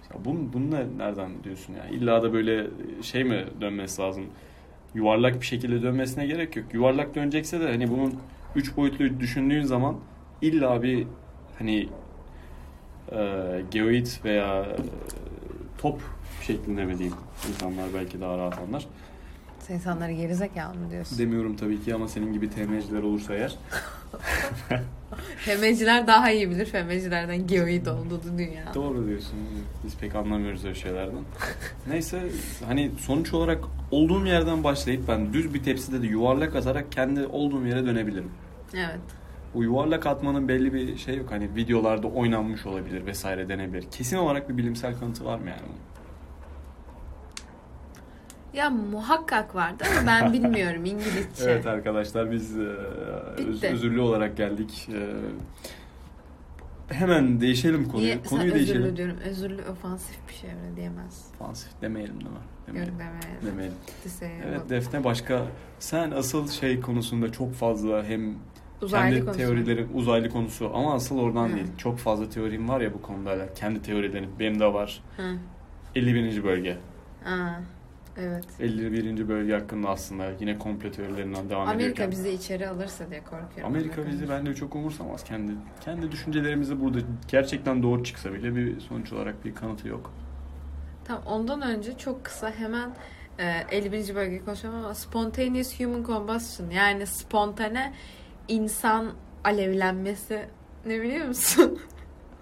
Mesela 0.00 0.24
bunu, 0.24 0.52
bunu 0.52 0.70
ne- 0.70 0.98
nereden 0.98 1.44
diyorsun 1.44 1.74
ya? 1.74 1.84
İlla 1.86 2.22
da 2.22 2.32
böyle 2.32 2.66
şey 3.02 3.24
mi 3.24 3.44
dönmesi 3.60 4.02
lazım? 4.02 4.26
Yuvarlak 4.94 5.40
bir 5.40 5.46
şekilde 5.46 5.82
dönmesine 5.82 6.26
gerek 6.26 6.56
yok. 6.56 6.74
Yuvarlak 6.74 7.14
dönecekse 7.14 7.60
de 7.60 7.66
hani 7.66 7.90
bunun 7.90 8.14
üç 8.56 8.76
boyutlu 8.76 9.20
düşündüğün 9.20 9.62
zaman 9.62 9.96
illa 10.42 10.82
bir 10.82 11.06
hani 11.58 11.88
e, 13.12 13.18
geoid 13.70 14.06
veya 14.24 14.62
e, 14.62 14.76
top 15.78 16.00
şeklinde 16.42 16.84
mi 16.84 16.98
diyeyim? 16.98 17.16
İnsanlar 17.48 17.86
belki 17.94 18.20
daha 18.20 18.38
rahat 18.38 18.58
anlar. 18.58 18.86
Sen 19.68 19.74
insanları 19.74 20.12
gerizekalı 20.12 20.74
mı 20.74 20.90
diyorsun? 20.90 21.18
Demiyorum 21.18 21.56
tabii 21.56 21.80
ki 21.80 21.94
ama 21.94 22.08
senin 22.08 22.32
gibi 22.32 22.50
TM'ciler 22.50 23.02
olursa 23.02 23.34
eğer. 23.34 23.56
Femeciler 25.36 26.06
daha 26.06 26.30
iyi 26.30 26.50
bilir 26.50 26.66
femecilerden 26.66 27.46
geoid 27.46 27.86
olduğu 27.86 28.22
dünya. 28.38 28.74
Doğru 28.74 29.06
diyorsun. 29.06 29.38
Biz 29.84 29.96
pek 29.96 30.14
anlamıyoruz 30.14 30.64
öyle 30.64 30.74
şeylerden. 30.74 31.20
Neyse 31.88 32.22
hani 32.66 32.90
sonuç 32.98 33.34
olarak 33.34 33.64
olduğum 33.90 34.26
yerden 34.26 34.64
başlayıp 34.64 35.08
ben 35.08 35.32
düz 35.32 35.54
bir 35.54 35.62
tepside 35.62 36.02
de 36.02 36.06
yuvarlak 36.06 36.56
atarak 36.56 36.92
kendi 36.92 37.26
olduğum 37.26 37.66
yere 37.66 37.86
dönebilirim. 37.86 38.30
Evet. 38.74 39.00
Bu 39.54 39.62
yuvarlak 39.62 40.06
atmanın 40.06 40.48
belli 40.48 40.74
bir 40.74 40.96
şey 40.96 41.16
yok. 41.16 41.30
Hani 41.30 41.56
videolarda 41.56 42.06
oynanmış 42.06 42.66
olabilir 42.66 43.06
vesaire 43.06 43.48
denebilir. 43.48 43.84
Kesin 43.90 44.16
olarak 44.16 44.48
bir 44.48 44.56
bilimsel 44.56 44.98
kanıtı 44.98 45.24
var 45.24 45.38
mı 45.38 45.48
yani? 45.48 45.60
Ya 48.58 48.70
muhakkak 48.70 49.54
vardı 49.54 49.84
ama 49.98 50.06
ben 50.06 50.32
bilmiyorum 50.32 50.84
İngilizce. 50.84 51.44
Evet 51.50 51.66
arkadaşlar 51.66 52.32
biz 52.32 52.58
e, 52.58 52.66
Bitti. 53.38 53.66
özürlü 53.68 54.00
olarak 54.00 54.36
geldik. 54.36 54.88
E, 54.92 55.00
hemen 56.94 57.40
değişelim 57.40 57.88
konuyu. 57.88 58.06
Niye? 58.06 58.22
Konuyu 58.22 58.50
Sen 58.50 58.58
değişelim. 58.58 58.82
özürlü 58.82 58.96
diyorum. 58.96 59.16
Özürlü 59.30 59.62
ofansif 59.72 60.16
bir 60.28 60.34
şey 60.34 60.50
öyle 60.50 60.76
diyemez. 60.76 61.26
Fansif 61.38 61.82
demeyelim 61.82 62.14
değil 62.20 62.30
mi? 62.30 62.36
Demeyelim. 62.66 62.92
Yok 62.94 63.00
demeyelim. 63.00 63.46
Demeyelim. 63.52 63.76
Evet. 64.48 64.70
Defne 64.70 65.04
başka 65.04 65.42
sen 65.78 66.10
asıl 66.10 66.48
şey 66.48 66.80
konusunda 66.80 67.32
çok 67.32 67.54
fazla 67.54 68.04
hem 68.04 68.34
Uzaylı 68.82 69.10
kendi 69.14 69.24
konusu. 69.24 69.38
teorilerin 69.40 69.88
uzaylı 69.94 70.30
konusu 70.30 70.70
ama 70.74 70.94
asıl 70.94 71.18
oradan 71.18 71.48
Hı. 71.48 71.54
değil. 71.56 71.66
Çok 71.78 71.98
fazla 71.98 72.30
teorim 72.30 72.68
var 72.68 72.80
ya 72.80 72.94
bu 72.94 73.02
konuda. 73.02 73.54
Kendi 73.54 73.82
teorilerim. 73.82 74.30
Benim 74.38 74.60
de 74.60 74.72
var. 74.72 75.02
Hı. 75.16 75.22
51. 75.94 76.44
bölge. 76.44 76.76
Aa, 77.26 77.30
evet. 78.18 78.44
51. 78.60 79.28
bölge 79.28 79.52
hakkında 79.52 79.88
aslında 79.88 80.30
yine 80.40 80.58
komplo 80.58 80.90
teorilerinden 80.90 81.50
devam 81.50 81.68
Amerika 81.68 81.84
ediyorken. 81.84 82.10
bizi 82.10 82.30
içeri 82.30 82.68
alırsa 82.68 83.10
diye 83.10 83.20
korkuyorum. 83.24 83.64
Amerika 83.74 84.06
bizi 84.06 84.28
bence 84.28 84.54
çok 84.54 84.74
umursamaz. 84.74 85.24
Kendi 85.24 85.52
kendi 85.80 86.12
düşüncelerimizi 86.12 86.80
burada 86.80 86.98
gerçekten 87.28 87.82
doğru 87.82 88.04
çıksa 88.04 88.32
bile 88.32 88.56
bir 88.56 88.80
sonuç 88.80 89.12
olarak 89.12 89.44
bir 89.44 89.54
kanıtı 89.54 89.88
yok. 89.88 90.12
Tamam 91.04 91.22
ondan 91.26 91.62
önce 91.62 91.98
çok 91.98 92.24
kısa 92.24 92.50
hemen 92.50 92.90
e, 93.38 93.76
51. 93.76 94.14
bölge 94.14 94.44
konuşuyorum 94.44 94.80
ama 94.80 94.94
spontaneous 94.94 95.80
human 95.80 96.04
combustion 96.04 96.70
yani 96.70 97.06
spontane 97.06 97.92
insan 98.48 99.12
alevlenmesi 99.44 100.46
ne 100.86 101.02
biliyor 101.02 101.26
musun? 101.26 101.78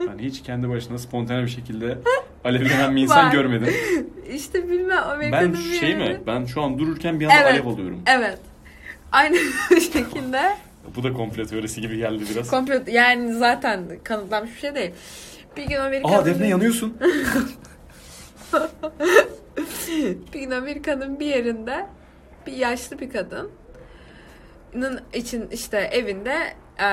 Ben 0.01 0.19
hiç 0.19 0.43
kendi 0.43 0.69
başına 0.69 0.99
spontane 0.99 1.43
bir 1.43 1.49
şekilde 1.49 1.99
alevlenen 2.47 2.97
bir 2.97 3.03
insan 3.03 3.27
Var. 3.27 3.33
görmedim. 3.33 3.75
işte 4.35 4.69
bilmem 4.69 4.99
Amerika'nın 5.05 5.53
Ben 5.55 5.61
bir 5.61 5.79
şey 5.79 5.97
mi? 5.97 6.03
yerinde- 6.03 6.27
Ben 6.27 6.45
şu 6.45 6.63
an 6.63 6.79
dururken 6.79 7.21
bir 7.21 7.25
anda 7.25 7.37
Evet. 7.37 7.53
alev 7.53 7.67
alıyorum. 7.67 8.03
Evet. 8.07 8.39
Aynı 9.13 9.37
şekilde 9.71 10.57
Bu 10.97 11.03
da 11.03 11.13
komple 11.13 11.47
teorisi 11.47 11.81
gibi 11.81 11.97
geldi 11.97 12.25
biraz. 12.35 12.51
komplo 12.51 12.75
yani 12.87 13.35
zaten 13.35 13.83
kanıtlanmış 14.05 14.55
bir 14.55 14.59
şey 14.61 14.75
değil. 14.75 14.91
Bir 15.57 15.65
gün 15.67 15.77
Amerika'nın 15.77 16.15
Aa 16.19 16.25
Defne 16.27 16.49
yanıyorsun. 16.49 16.99
bir 20.35 20.41
gün 20.41 20.51
Amerika'nın 20.51 21.21
bir 21.21 21.27
yerinde 21.27 21.87
bir 22.47 22.53
yaşlı 22.53 22.99
bir 22.99 23.11
kadının 23.11 25.01
için 25.13 25.49
işte 25.53 25.79
evinde 25.79 26.37
e, 26.79 26.87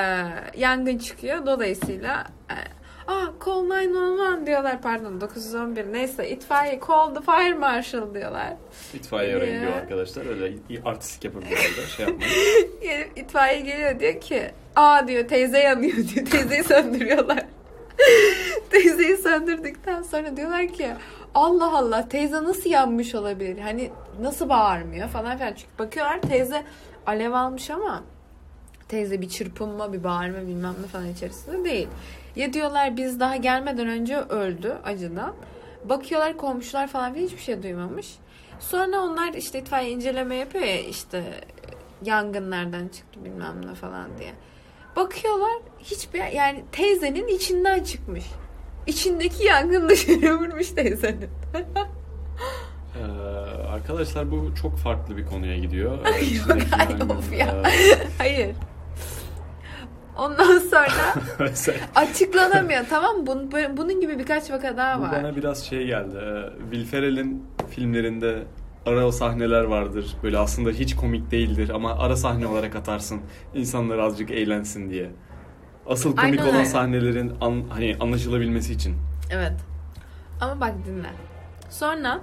yangın 0.59 0.97
çıkıyor. 0.97 1.45
Dolayısıyla 1.45 2.27
e, 2.49 2.55
Aa 3.07 3.25
call 3.45 3.69
911 3.69 4.45
diyorlar 4.45 4.81
pardon 4.81 5.21
911 5.21 5.93
neyse 5.93 6.29
itfaiye 6.29 6.79
call 6.87 7.13
the 7.15 7.21
fire 7.21 7.53
marshal 7.53 8.13
diyorlar. 8.13 8.53
İtfaiye 8.93 9.35
arayın 9.35 9.61
diyor 9.61 9.73
arkadaşlar. 9.73 10.25
Öyle 10.25 10.53
artistik 10.85 11.23
yapabilirler. 11.23 11.87
Şey 11.97 12.05
yapmayın. 12.05 12.33
İtfaiye 13.15 13.59
geliyor 13.59 13.99
diyor 13.99 14.21
ki 14.21 14.51
aa 14.75 15.07
diyor 15.07 15.27
teyze 15.27 15.59
yanıyor 15.59 15.95
diyor. 15.95 16.25
Teyzeyi 16.31 16.63
söndürüyorlar. 16.63 17.45
Teyzeyi 18.69 19.17
söndürdükten 19.17 20.01
sonra 20.01 20.37
diyorlar 20.37 20.67
ki 20.67 20.87
Allah 21.35 21.77
Allah 21.77 22.09
teyze 22.09 22.43
nasıl 22.43 22.69
yanmış 22.69 23.15
olabilir? 23.15 23.59
Hani 23.59 23.91
nasıl 24.21 24.49
bağırmıyor 24.49 25.09
falan 25.09 25.37
filan. 25.37 25.53
Çünkü 25.53 25.77
bakıyorlar 25.79 26.21
teyze 26.21 26.63
alev 27.05 27.31
almış 27.31 27.69
ama 27.69 28.03
teyze 28.89 29.21
bir 29.21 29.29
çırpınma, 29.29 29.93
bir 29.93 30.03
bağırma 30.03 30.41
bilmem 30.47 30.75
ne 30.83 30.87
falan 30.87 31.09
içerisinde 31.09 31.63
değil. 31.63 31.87
Ya 32.35 32.53
diyorlar 32.53 32.97
biz 32.97 33.19
daha 33.19 33.35
gelmeden 33.35 33.87
önce 33.87 34.17
öldü 34.17 34.77
acıdan. 34.83 35.33
Bakıyorlar 35.85 36.37
komşular 36.37 36.87
falan 36.87 37.13
hiçbir 37.15 37.37
şey 37.41 37.63
duymamış. 37.63 38.07
Sonra 38.59 38.99
onlar 38.99 39.33
işte 39.33 39.59
itfaiye 39.59 39.91
inceleme 39.91 40.35
yapıyor 40.35 40.63
ya 40.63 40.79
işte 40.79 41.23
yangın 42.05 42.51
nereden 42.51 42.87
çıktı 42.87 43.25
bilmem 43.25 43.67
ne 43.67 43.75
falan 43.75 44.07
diye. 44.19 44.31
Bakıyorlar 44.95 45.51
hiçbir 45.79 46.23
yani 46.23 46.63
teyzenin 46.71 47.27
içinden 47.27 47.83
çıkmış. 47.83 48.23
İçindeki 48.87 49.43
yangın 49.45 49.89
dışarı 49.89 50.37
vurmuş 50.39 50.69
teyzenin. 50.69 51.29
Ee, 52.95 53.03
arkadaşlar 53.67 54.31
bu 54.31 54.51
çok 54.61 54.77
farklı 54.77 55.17
bir 55.17 55.25
konuya 55.25 55.57
gidiyor. 55.57 55.97
Ee, 56.05 56.09
Yok, 56.09 56.21
içindeki 56.23 56.75
ay 56.75 57.17
of 57.17 57.33
ya. 57.33 57.47
e, 57.47 58.07
Hayır. 58.17 58.55
Ondan 60.17 60.59
sonra 60.59 60.87
açıklanamıyor 61.95 62.81
tamam? 62.89 63.27
Bunun, 63.27 63.51
bunun 63.77 64.01
gibi 64.01 64.19
birkaç 64.19 64.51
vaka 64.51 64.77
daha 64.77 64.99
bu 64.99 65.01
var. 65.03 65.11
bana 65.11 65.35
biraz 65.35 65.63
şey 65.65 65.85
geldi. 65.87 66.15
Ee, 66.17 66.61
Will 66.71 66.85
Ferrell'in 66.85 67.45
filmlerinde 67.69 68.43
ara 68.85 69.11
sahneler 69.11 69.63
vardır. 69.63 70.15
Böyle 70.23 70.37
aslında 70.37 70.69
hiç 70.69 70.95
komik 70.95 71.31
değildir 71.31 71.69
ama 71.73 71.97
ara 71.99 72.15
sahne 72.15 72.47
olarak 72.47 72.75
atarsın. 72.75 73.21
İnsanlar 73.55 73.97
azıcık 73.99 74.31
eğlensin 74.31 74.89
diye. 74.89 75.11
Asıl 75.87 76.15
komik 76.15 76.23
Aynen 76.39 76.43
olan 76.43 76.55
öyle. 76.55 76.65
sahnelerin 76.65 77.31
an- 77.41 77.63
hani 77.69 77.97
anlaşılabilmesi 77.99 78.73
için. 78.73 78.95
Evet. 79.31 79.53
Ama 80.41 80.61
bak 80.61 80.73
dinle. 80.87 81.09
Sonra 81.69 82.19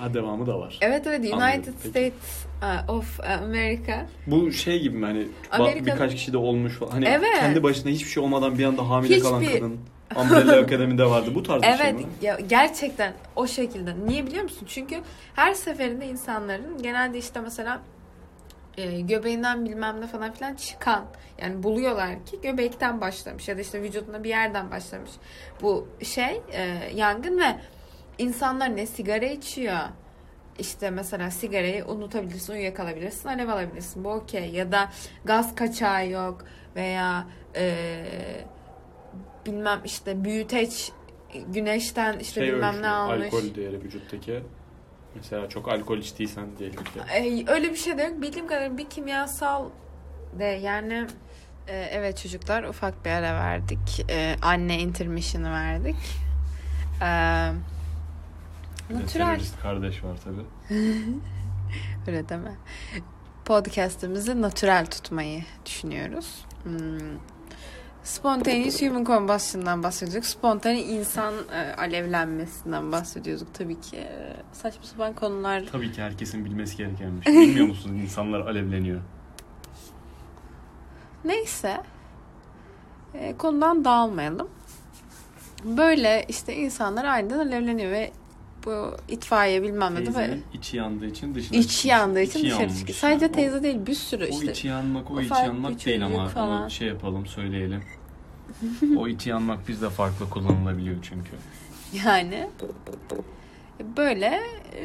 Ha 0.00 0.14
devamı 0.14 0.46
da 0.46 0.58
var. 0.58 0.78
evet 0.80 1.06
evet 1.06 1.20
United 1.20 1.32
Anladım. 1.32 1.74
States 1.90 2.46
uh, 2.62 2.90
of 2.94 3.20
America 3.20 4.06
Bu 4.26 4.52
şey 4.52 4.80
gibi 4.80 4.96
mi 4.96 5.06
hani 5.06 5.26
Amerika'nın- 5.50 5.86
birkaç 5.86 6.12
kişi 6.12 6.32
de 6.32 6.36
olmuş 6.36 6.72
falan. 6.78 6.90
Hani 6.90 7.04
Evet. 7.08 7.40
kendi 7.40 7.62
başına 7.62 7.90
hiçbir 7.92 8.10
şey 8.10 8.22
olmadan 8.22 8.58
bir 8.58 8.64
anda 8.64 8.88
hamile 8.90 9.18
kalan 9.18 9.40
Hiçbir- 9.40 9.54
kadın. 9.60 9.80
Umbrella 10.16 10.60
Akademi'de 10.60 11.04
vardı. 11.04 11.30
Bu 11.34 11.42
tarz 11.42 11.62
bir 11.62 11.66
şey 11.66 11.76
Evet 11.80 11.94
mi? 11.94 12.04
ya 12.22 12.38
gerçekten 12.48 13.12
o 13.36 13.46
şekilde. 13.46 13.94
Niye 14.06 14.26
biliyor 14.26 14.42
musun? 14.42 14.66
Çünkü 14.70 14.96
her 15.34 15.54
seferinde 15.54 16.06
insanların 16.06 16.82
genelde 16.82 17.18
işte 17.18 17.40
mesela 17.40 17.80
e, 18.78 19.00
göbeğinden 19.00 19.64
bilmem 19.64 20.00
ne 20.00 20.06
falan 20.06 20.32
filan 20.32 20.54
çıkan 20.54 21.04
yani 21.42 21.62
buluyorlar 21.62 22.10
ki 22.26 22.38
göbekten 22.42 23.00
başlamış 23.00 23.48
ya 23.48 23.56
da 23.56 23.60
işte 23.60 23.82
vücudunda 23.82 24.24
bir 24.24 24.28
yerden 24.28 24.70
başlamış 24.70 25.10
bu 25.62 25.88
şey 26.02 26.40
e, 26.52 26.78
yangın 26.94 27.38
ve 27.40 27.56
insanlar 28.18 28.76
ne 28.76 28.86
sigara 28.86 29.24
içiyor 29.24 29.78
işte 30.60 30.90
mesela 30.90 31.30
sigarayı 31.30 31.86
unutabilirsin, 31.86 32.52
uyuyakalabilirsin, 32.52 33.28
alev 33.28 33.48
alabilirsin. 33.48 34.04
Bu 34.04 34.10
okey. 34.10 34.50
Ya 34.50 34.72
da 34.72 34.90
gaz 35.24 35.54
kaçağı 35.54 36.08
yok 36.08 36.44
veya 36.76 37.26
e, 37.56 38.02
bilmem 39.46 39.80
işte 39.84 40.24
büyüteç 40.24 40.92
güneşten 41.48 42.18
işte 42.18 42.40
Şey 42.40 42.52
bilmem 42.52 42.68
ölçüyor, 42.68 42.82
ne 42.82 42.88
almış. 42.88 43.34
Alkol 43.34 43.54
değeri 43.54 43.82
vücuttaki. 43.82 44.42
Mesela 45.14 45.48
çok 45.48 45.68
alkol 45.68 45.98
içtiysen 45.98 46.46
diyelim 46.58 46.84
ki. 46.84 47.00
E, 47.14 47.50
öyle 47.52 47.70
bir 47.70 47.76
şey 47.76 47.98
de 47.98 48.02
yok. 48.02 48.22
Bildiğim 48.22 48.46
kadarıyla 48.46 48.78
bir 48.78 48.90
kimyasal 48.90 49.68
de 50.38 50.44
yani 50.44 51.06
e, 51.68 51.88
evet 51.92 52.18
çocuklar 52.18 52.62
ufak 52.62 53.04
bir 53.04 53.10
ara 53.10 53.34
verdik. 53.34 54.04
E, 54.10 54.36
anne 54.42 54.78
intermission'ı 54.78 55.50
verdik. 55.50 55.96
E, 57.02 57.06
Bir 58.90 58.94
de 58.94 59.02
Natural. 59.02 59.26
terörist 59.26 59.60
kardeş 59.62 60.04
var 60.04 60.16
tabi. 60.24 60.40
Öyle 62.06 62.28
deme. 62.28 62.52
Podcast'ımızı 63.44 64.42
natürel 64.42 64.86
tutmayı 64.86 65.42
düşünüyoruz. 65.66 66.44
Hmm. 66.62 66.98
Spontaneous 68.02 68.82
human 68.82 69.04
combustion'dan 69.04 69.82
bahsediyorduk. 69.82 70.24
Spontane 70.24 70.82
insan 70.82 71.34
e, 71.52 71.74
alevlenmesinden 71.76 72.92
bahsediyorduk 72.92 73.54
tabii 73.54 73.80
ki. 73.80 73.96
E, 73.96 74.36
saçma 74.52 74.82
sapan 74.84 75.12
konular. 75.14 75.64
Tabii 75.72 75.92
ki 75.92 76.02
herkesin 76.02 76.44
bilmesi 76.44 76.76
gerekenmiş. 76.76 77.26
Bilmiyor 77.26 77.66
musunuz 77.68 77.96
insanlar 78.02 78.40
alevleniyor. 78.40 79.00
Neyse. 81.24 81.80
E, 83.14 83.36
konudan 83.36 83.84
dağılmayalım. 83.84 84.48
Böyle 85.64 86.24
işte 86.28 86.56
insanlar 86.56 87.04
aniden 87.04 87.38
alevleniyor 87.38 87.90
ve 87.90 88.12
bu 88.64 88.94
itfaiye 89.08 89.62
bilmem 89.62 89.94
ne 89.94 89.98
de 90.00 90.06
böyle 90.06 90.14
Teyzenin 90.14 90.44
içi 90.54 90.76
yandığı 90.76 91.06
için 91.06 91.34
dışına 91.34 91.58
içi 91.58 91.68
çıkmış. 91.68 91.84
yandığı 91.84 92.20
için 92.20 92.38
İçi 92.40 92.50
dışarı 92.50 92.74
çıkıyor. 92.76 92.98
Sadece 92.98 93.24
yani. 93.24 93.32
O- 93.32 93.34
teyze 93.36 93.62
değil 93.62 93.86
bir 93.86 93.94
sürü 93.94 94.24
O 94.24 94.28
işte. 94.28 94.52
içi 94.52 94.68
yanmak, 94.68 95.10
o 95.10 95.20
içi 95.20 95.32
ufak 95.32 95.44
yanmak 95.46 95.84
değil 95.86 96.06
ama 96.06 96.28
falan. 96.28 96.62
onu 96.62 96.70
şey 96.70 96.88
yapalım, 96.88 97.26
söyleyelim. 97.26 97.82
o 98.98 99.08
içi 99.08 99.30
yanmak 99.30 99.68
bizde 99.68 99.90
farklı 99.90 100.30
kullanılabiliyor 100.30 100.96
çünkü. 101.02 101.30
Yani 102.06 102.48
böyle 103.96 104.40
e, 104.76 104.82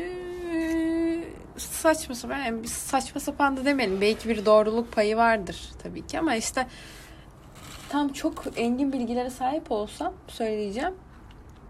saçma 1.57 2.15
sapan 2.15 2.37
yani 2.37 2.67
saçma 2.67 3.21
sapan 3.21 3.57
da 3.57 3.65
demeyelim. 3.65 4.01
Belki 4.01 4.29
bir 4.29 4.45
doğruluk 4.45 4.91
payı 4.91 5.17
vardır 5.17 5.69
tabii 5.83 6.07
ki 6.07 6.19
ama 6.19 6.35
işte 6.35 6.67
tam 7.89 8.09
çok 8.13 8.43
engin 8.55 8.93
bilgilere 8.93 9.29
sahip 9.29 9.71
olsam 9.71 10.13
söyleyeceğim. 10.27 10.93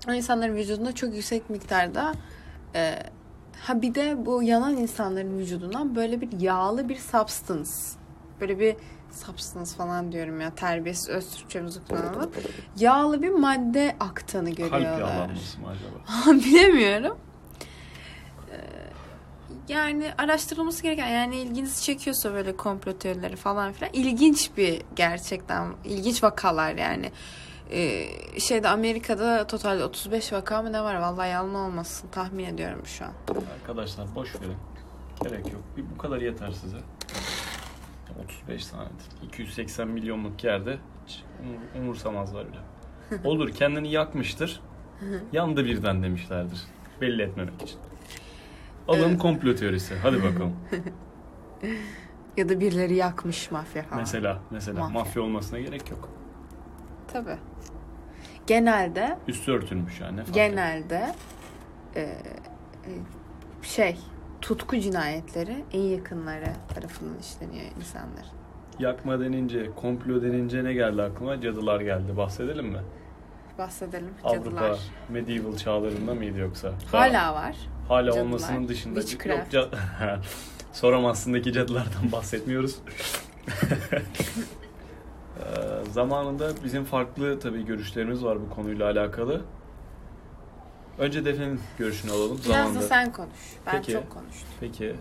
O 0.10 0.14
insanların 0.14 0.56
vücudunda 0.56 0.96
çok 0.96 1.14
yüksek 1.16 1.50
miktarda 1.50 2.14
e, 2.76 3.00
ha 3.62 3.82
bir 3.82 3.96
de 3.96 4.26
bu 4.26 4.44
yanan 4.44 4.78
insanların 4.78 5.40
vücudundan 5.40 5.96
böyle 5.96 6.22
bir 6.22 6.40
yağlı 6.40 6.90
bir 6.90 6.96
substance 6.96 7.70
böyle 8.42 8.60
bir 8.60 8.76
substance 9.12 9.72
falan 9.78 10.12
diyorum 10.12 10.42
ya 10.42 10.56
terbiyesiz 10.56 11.10
öz 11.10 11.30
Türkçemizi 11.36 11.80
kullanalım. 11.84 12.32
Yağlı 12.78 13.22
bir 13.22 13.30
madde 13.30 13.96
aktığını 14.00 14.46
Kalp 14.56 14.58
görüyorlar. 14.58 15.00
yağlanması 15.00 15.60
mı 15.62 15.68
acaba? 15.68 16.40
Bilemiyorum. 16.46 17.18
Ee, 18.52 18.56
Yani 19.74 20.12
araştırılması 20.18 20.84
gereken 20.84 21.08
yani 21.08 21.36
ilginizi 21.36 21.84
çekiyorsa 21.84 22.34
böyle 22.34 22.58
komplo 22.58 22.98
teorileri 22.98 23.36
falan 23.36 23.74
filan 23.74 23.94
ilginç 23.94 24.50
bir 24.58 24.82
gerçekten 24.96 25.68
ilginç 25.86 26.24
vakalar 26.24 26.74
yani. 26.76 27.12
Ee, 27.72 28.08
şeyde 28.40 28.70
Amerika'da 28.70 29.48
total 29.48 29.82
35 29.82 30.34
vaka 30.34 30.62
mı 30.62 30.72
ne 30.74 30.82
var? 30.84 30.96
Vallahi 30.96 31.30
yalan 31.30 31.56
olmasın. 31.56 32.10
Tahmin 32.12 32.46
ediyorum 32.46 32.82
şu 32.86 33.06
an. 33.06 33.12
Arkadaşlar 33.62 34.16
boş 34.16 34.36
verin. 34.36 34.56
Gerek 35.24 35.54
yok. 35.54 35.62
Bir 35.78 35.84
bu 35.94 35.98
kadar 35.98 36.22
yeter 36.22 36.52
size. 36.52 36.78
35 38.26 38.66
tane. 38.68 38.88
280 39.24 39.88
milyonluk 39.88 40.44
yerde 40.44 40.78
hiç 41.08 41.24
umur- 41.44 41.82
umursamazlar 41.82 42.46
bile. 42.48 42.60
Olur 43.24 43.50
kendini 43.52 43.92
yakmıştır. 43.92 44.62
Yandı 45.32 45.66
birden 45.66 46.04
demişlerdir. 46.04 46.62
Belli 47.02 47.22
etmemek 47.22 47.62
için. 47.62 47.80
Alın 48.88 49.10
Evet. 49.10 49.20
komplo 49.20 49.56
teorisi. 49.56 49.96
Hadi 50.04 50.24
bakalım. 50.24 50.56
Ya 52.38 52.50
da 52.50 52.60
birileri 52.60 52.96
yakmış 52.96 53.52
mafya 53.52 53.84
falan. 53.84 54.00
mesela 54.02 54.40
mesela 54.52 54.80
Mafya. 54.80 55.00
mafya. 55.00 55.22
olmasına 55.22 55.60
gerek 55.60 55.92
yok. 55.92 56.10
Tabii. 57.16 57.38
Genelde 58.48 59.18
Üstü 59.28 59.52
örtülmüş 59.52 60.00
yani. 60.02 60.18
ne 60.18 60.24
fark 60.24 60.38
eder? 60.38 60.48
genelde 60.50 61.14
e, 61.96 62.02
e, 62.02 62.12
şey 63.62 63.98
tutku 64.42 64.80
cinayetleri 64.80 65.66
en 65.74 65.80
yakınları 65.82 66.48
tarafından 66.76 67.20
işleniyor 67.20 67.66
insanlar. 67.80 68.26
Yakma 68.80 69.20
denince, 69.20 69.72
komplo 69.76 70.22
denince 70.22 70.64
ne 70.64 70.74
geldi 70.74 71.02
aklıma? 71.02 71.42
Cadılar 71.42 71.82
geldi. 71.82 72.18
Bahsedelim 72.18 72.66
mi? 72.66 72.80
Bahsedelim 73.58 74.10
Avrupa 74.24 74.46
cadılar. 74.46 74.80
medieval 75.10 75.58
çağlarında 75.58 76.14
mıydı 76.16 76.40
yoksa? 76.40 76.72
Hala 76.92 77.34
var. 77.34 77.56
Hala 77.88 78.06
cadılar. 78.12 78.24
olmasının 78.26 78.68
dışında 78.68 79.02
Witchcraft. 79.02 79.54
yok 79.54 79.70
ca- 79.74 80.18
Soramazsın'daki 80.74 81.54
cadılardan 81.54 82.12
bahsetmiyoruz. 82.12 82.80
Ee, 85.40 85.92
zamanında 85.92 86.52
bizim 86.64 86.84
farklı 86.84 87.40
tabii 87.40 87.66
görüşlerimiz 87.66 88.24
var 88.24 88.38
bu 88.42 88.56
konuyla 88.56 88.86
alakalı. 88.86 89.42
Önce 91.00 91.26
Defne'nin 91.26 91.60
görüşünü 91.78 92.12
alalım. 92.12 92.38
Biraz 92.46 92.46
Zamanında. 92.58 92.80
da 92.80 92.84
sen 92.84 93.12
konuş. 93.12 93.32
Ben 93.66 93.72
Peki. 93.72 93.92
çok 93.92 94.10
konuştum. 94.10 94.48
Peki. 94.60 94.96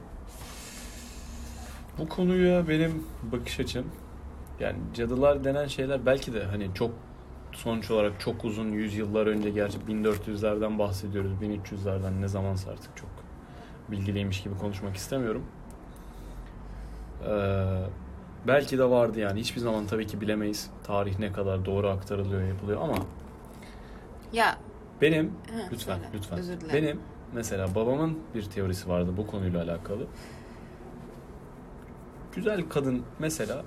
Bu 1.98 2.08
konuya 2.08 2.68
benim 2.68 3.06
bakış 3.32 3.60
açım 3.60 3.86
yani 4.60 4.76
cadılar 4.94 5.44
denen 5.44 5.66
şeyler 5.66 6.06
belki 6.06 6.34
de 6.34 6.44
hani 6.44 6.70
çok 6.74 6.90
sonuç 7.52 7.90
olarak 7.90 8.20
çok 8.20 8.44
uzun 8.44 8.72
yüzyıllar 8.72 9.26
önce 9.26 9.50
gerçi 9.50 9.78
1400'lerden 9.78 10.78
bahsediyoruz 10.78 11.32
1300'lerden 11.42 12.20
ne 12.20 12.28
zamansa 12.28 12.70
artık 12.70 12.96
çok 12.96 13.08
bilgiliymiş 13.90 14.42
gibi 14.42 14.58
konuşmak 14.58 14.96
istemiyorum. 14.96 15.44
Ee, 17.28 17.30
belki 18.46 18.78
de 18.78 18.90
vardı 18.90 19.20
yani 19.20 19.40
hiçbir 19.40 19.60
zaman 19.60 19.86
tabii 19.86 20.06
ki 20.06 20.20
bilemeyiz 20.20 20.70
tarih 20.84 21.18
ne 21.18 21.32
kadar 21.32 21.64
doğru 21.64 21.88
aktarılıyor 21.88 22.42
yapılıyor 22.48 22.80
ama 22.82 22.94
Ya 24.32 24.58
benim 25.00 25.26
Hı, 25.26 25.32
lütfen 25.72 25.94
söyle. 25.96 26.08
lütfen 26.14 26.38
Özür 26.38 26.60
dilerim. 26.60 26.82
benim 26.84 27.00
mesela 27.32 27.74
babamın 27.74 28.18
bir 28.34 28.42
teorisi 28.42 28.88
vardı 28.88 29.10
bu 29.16 29.26
konuyla 29.26 29.62
alakalı. 29.64 30.06
Güzel 32.34 32.68
kadın 32.68 33.02
mesela 33.18 33.62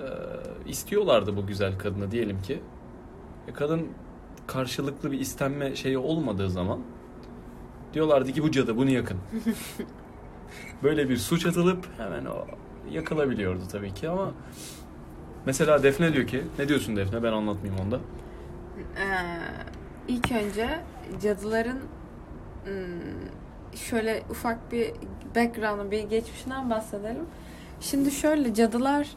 e, 0.00 0.06
istiyorlardı 0.70 1.36
bu 1.36 1.46
güzel 1.46 1.78
kadını 1.78 2.10
diyelim 2.10 2.42
ki. 2.42 2.60
E, 3.48 3.52
kadın 3.52 3.88
karşılıklı 4.46 5.12
bir 5.12 5.20
istenme 5.20 5.76
şeyi 5.76 5.98
olmadığı 5.98 6.50
zaman 6.50 6.80
diyorlardı 7.94 8.32
ki 8.32 8.42
bu 8.42 8.50
cadı 8.50 8.76
bunu 8.76 8.90
yakın. 8.90 9.18
Böyle 10.82 11.08
bir 11.08 11.16
suç 11.16 11.46
atılıp 11.46 11.86
hemen 11.98 12.24
o 12.24 12.46
yakılabiliyordu 12.90 13.60
tabii 13.72 13.94
ki 13.94 14.08
ama 14.08 14.32
mesela 15.46 15.82
Defne 15.82 16.12
diyor 16.12 16.26
ki 16.26 16.42
ne 16.58 16.68
diyorsun 16.68 16.96
Defne 16.96 17.22
ben 17.22 17.32
anlatmayayım 17.32 17.86
onda. 17.86 18.00
Ee, 18.96 19.38
ilk 20.08 20.32
önce 20.32 20.80
cadıların 21.22 21.78
hmm, 22.64 22.74
şöyle 23.74 24.22
ufak 24.30 24.72
bir 24.72 24.92
background'ı 25.36 25.90
bir 25.90 26.02
geçmişinden 26.02 26.70
bahsedelim. 26.70 27.26
Şimdi 27.80 28.10
şöyle 28.10 28.54
cadılar 28.54 29.08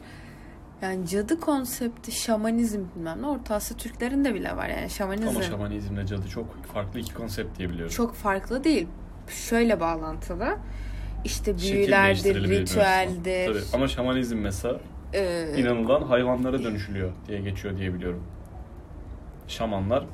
yani 0.82 1.06
cadı 1.06 1.40
konsepti 1.40 2.12
şamanizm 2.12 2.80
bilmem 2.96 3.22
ne 3.22 3.26
Orta 3.26 3.54
Asya 3.54 3.76
Türklerinde 3.76 4.34
bile 4.34 4.56
var 4.56 4.68
yani 4.68 4.90
şamanizm 4.90 5.28
Ama 5.28 5.42
şamanizmle 5.42 6.06
cadı 6.06 6.28
çok 6.28 6.64
farklı 6.64 7.00
iki 7.00 7.14
konsept 7.14 7.58
diye 7.58 7.70
biliyorum. 7.70 7.94
çok 7.94 8.14
farklı 8.14 8.64
değil. 8.64 8.88
Şöyle 9.28 9.80
bağlantılı. 9.80 10.56
İşte 11.24 11.58
büyülerdir, 11.58 12.48
ritüeldir. 12.48 13.46
Tabii. 13.46 13.62
Ama 13.72 13.88
şamanizm 13.88 14.36
mesela 14.36 14.80
e, 15.12 15.52
inanılan 15.56 16.02
hayvanlara 16.02 16.62
dönüşülüyor 16.62 17.12
diye 17.28 17.40
geçiyor 17.40 17.76
diye 17.78 17.94
biliyorum. 17.94 18.22
Şamanlar 19.48 20.04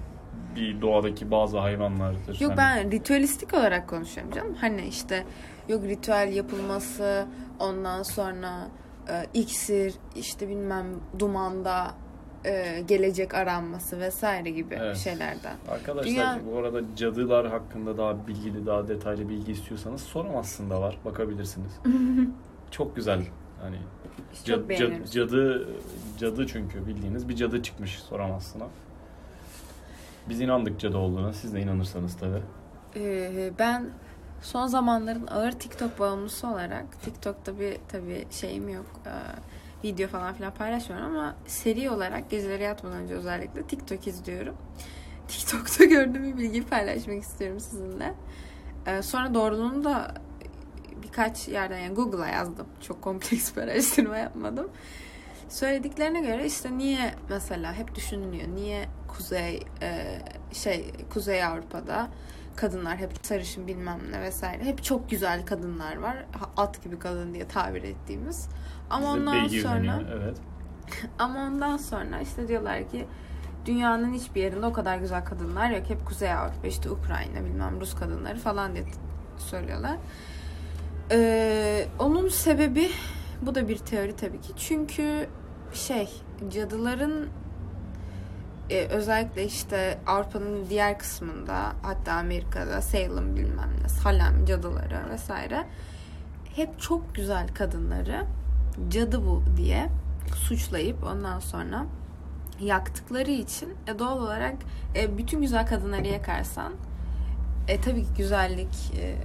bir 0.57 0.81
doğadaki 0.81 1.31
bazı 1.31 1.59
hayvanlardır. 1.59 2.41
Yok 2.41 2.51
Hani 2.51 2.59
ben 2.59 2.91
ritüelistik 2.91 3.55
olarak 3.55 3.89
konuşuyorum 3.89 4.33
canım. 4.33 4.55
Hani 4.61 4.87
işte 4.87 5.25
yok 5.69 5.85
ritüel 5.85 6.33
yapılması, 6.33 7.27
ondan 7.59 8.03
sonra 8.03 8.69
e, 9.09 9.27
iksir, 9.35 9.95
işte 10.17 10.49
bilmem 10.49 10.87
dumanda 11.19 11.95
e, 12.45 12.81
gelecek 12.89 13.35
aranması 13.35 14.01
vesaire 14.01 14.51
gibi 14.51 14.75
Evet. 14.81 14.97
şeylerden. 14.97 15.57
Arkadaşlar 15.69 16.11
Dünya- 16.11 16.41
bu 16.53 16.59
arada 16.59 16.81
cadılar 16.97 17.47
hakkında 17.49 17.99
daha 17.99 18.27
bilgili, 18.27 18.67
daha 18.67 18.89
detaylı 18.89 19.29
bilgi 19.29 19.53
istiyorsanız 19.53 20.01
soramazsın 20.01 20.71
da 20.71 20.81
var. 20.81 20.99
Bakabilirsiniz. 21.05 21.73
Çok 22.71 22.97
güzel. 22.97 23.23
Hani 23.63 23.77
Çok 24.47 24.71
cad- 24.71 24.77
cad- 24.79 25.11
cadı 25.11 25.69
cadı 26.19 26.47
çünkü 26.47 26.87
bildiğiniz 26.87 27.29
bir 27.29 27.37
cadı 27.37 27.63
çıkmış 27.63 27.99
soramazsına. 27.99 28.65
Biz 30.29 30.41
inandık 30.41 30.81
cadı 30.81 30.97
olduğuna. 30.99 31.33
Siz 31.33 31.55
de 31.55 31.61
inanırsanız 31.61 32.17
tabii. 32.17 32.43
Ee, 32.97 33.51
ben 33.59 33.91
son 34.43 34.67
zamanların 34.67 35.27
ağır 35.27 35.53
TikTok 35.53 35.99
bağımlısı 35.99 36.49
olarak 36.49 37.03
TikTok'ta 37.03 37.61
bir 37.61 37.77
tabii 37.89 38.25
şeyim 38.31 38.69
yok. 38.69 38.87
Ee, 39.07 39.11
video 39.85 40.09
falan 40.09 40.35
filan 40.35 40.55
paylaşmıyorum 40.55 41.17
ama 41.17 41.37
seri 41.47 41.91
olarak 41.91 42.31
geceleri 42.31 42.63
yatmadan 42.63 42.97
önce 42.97 43.15
özellikle 43.15 43.63
TikTok 43.63 44.07
izliyorum. 44.07 44.57
TikTok'ta 45.29 45.85
gördüğüm 45.85 46.25
bir 46.25 46.37
bilgiyi 46.37 46.65
paylaşmak 46.65 47.23
istiyorum 47.23 47.61
sizinle. 47.61 48.15
Ee, 48.87 49.03
sonra 49.03 49.35
doğruluğunu 49.35 49.85
da 49.85 50.15
birkaç 51.03 51.49
yerden 51.49 51.79
yani 51.79 51.95
Google'a 51.95 52.29
yazdım. 52.29 52.67
Çok 52.81 53.03
kompleks 53.03 53.57
bir 53.57 53.63
araştırma 53.63 54.17
yapmadım. 54.17 54.69
Söylediklerine 55.49 56.21
göre 56.21 56.47
işte 56.47 56.79
niye 56.79 57.15
mesela 57.31 57.75
hep 57.75 57.95
düşünülüyor. 57.95 58.49
Niye 58.55 58.89
Kuzey 59.09 59.63
e, 59.83 60.21
şey 60.53 60.93
Kuzey 61.13 61.45
Avrupa'da 61.45 62.09
kadınlar 62.57 62.97
hep 62.97 63.11
sarışın 63.23 63.67
bilmem 63.67 63.99
ne 64.11 64.21
vesaire. 64.21 64.65
Hep 64.65 64.85
çok 64.85 65.11
güzel 65.11 65.47
kadınlar 65.47 65.97
var. 65.99 66.25
At 66.57 66.85
gibi 66.85 66.99
kadın 66.99 67.35
diye 67.35 67.49
tabir 67.49 67.83
ettiğimiz. 67.83 68.49
Ama 68.91 69.17
Bizde 69.17 69.29
ondan 69.29 69.49
sonra 69.49 70.03
Evet. 70.13 70.37
ama 71.19 71.41
ondan 71.41 71.77
sonra 71.77 72.21
işte 72.21 72.49
diyorlar 72.49 72.89
ki 72.89 73.07
dünyanın 73.67 74.13
hiçbir 74.13 74.41
yerinde 74.43 74.67
o 74.67 74.73
kadar 74.73 74.97
güzel 74.99 75.25
kadınlar 75.25 75.71
yok. 75.71 75.91
Hep 75.91 76.07
Kuzey 76.07 76.33
Avrupa, 76.33 76.67
işte 76.67 76.91
Ukrayna, 76.91 77.45
bilmem 77.45 77.81
Rus 77.81 77.95
kadınları 77.95 78.39
falan 78.39 78.75
diye 78.75 78.85
söylüyorlar. 79.39 79.97
Ee, 81.11 81.87
onun 81.99 82.29
sebebi 82.29 82.91
bu 83.43 83.55
da 83.55 83.69
bir 83.69 83.79
teori 83.79 84.17
tabii 84.17 84.41
ki. 84.41 84.53
Çünkü 84.57 85.27
şey 85.73 86.09
cadıların 86.51 87.29
e, 88.71 88.87
özellikle 88.87 89.45
işte 89.45 89.99
Avrupa'nın 90.07 90.67
diğer 90.69 90.99
kısmında 90.99 91.73
hatta 91.83 92.13
Amerika'da 92.13 92.83
Salem 92.83 93.37
bilmem 93.37 93.71
ne 93.83 93.89
Salem 93.89 94.45
cadıları 94.47 95.11
vesaire 95.11 95.67
hep 96.57 96.81
çok 96.81 97.15
güzel 97.15 97.49
kadınları 97.49 98.25
cadı 98.89 99.27
bu 99.27 99.43
diye 99.57 99.89
suçlayıp 100.35 101.05
ondan 101.05 101.39
sonra 101.39 101.87
yaktıkları 102.61 103.31
için 103.31 103.75
e, 103.87 103.99
doğal 103.99 104.19
olarak 104.19 104.55
e, 104.97 105.19
bütün 105.19 105.41
güzel 105.41 105.67
kadınları 105.67 106.07
yakarsan 106.07 106.73
e, 107.69 107.81
tabii 107.81 108.03
ki 108.03 108.15
güzellik 108.17 108.93
e, 108.99 109.17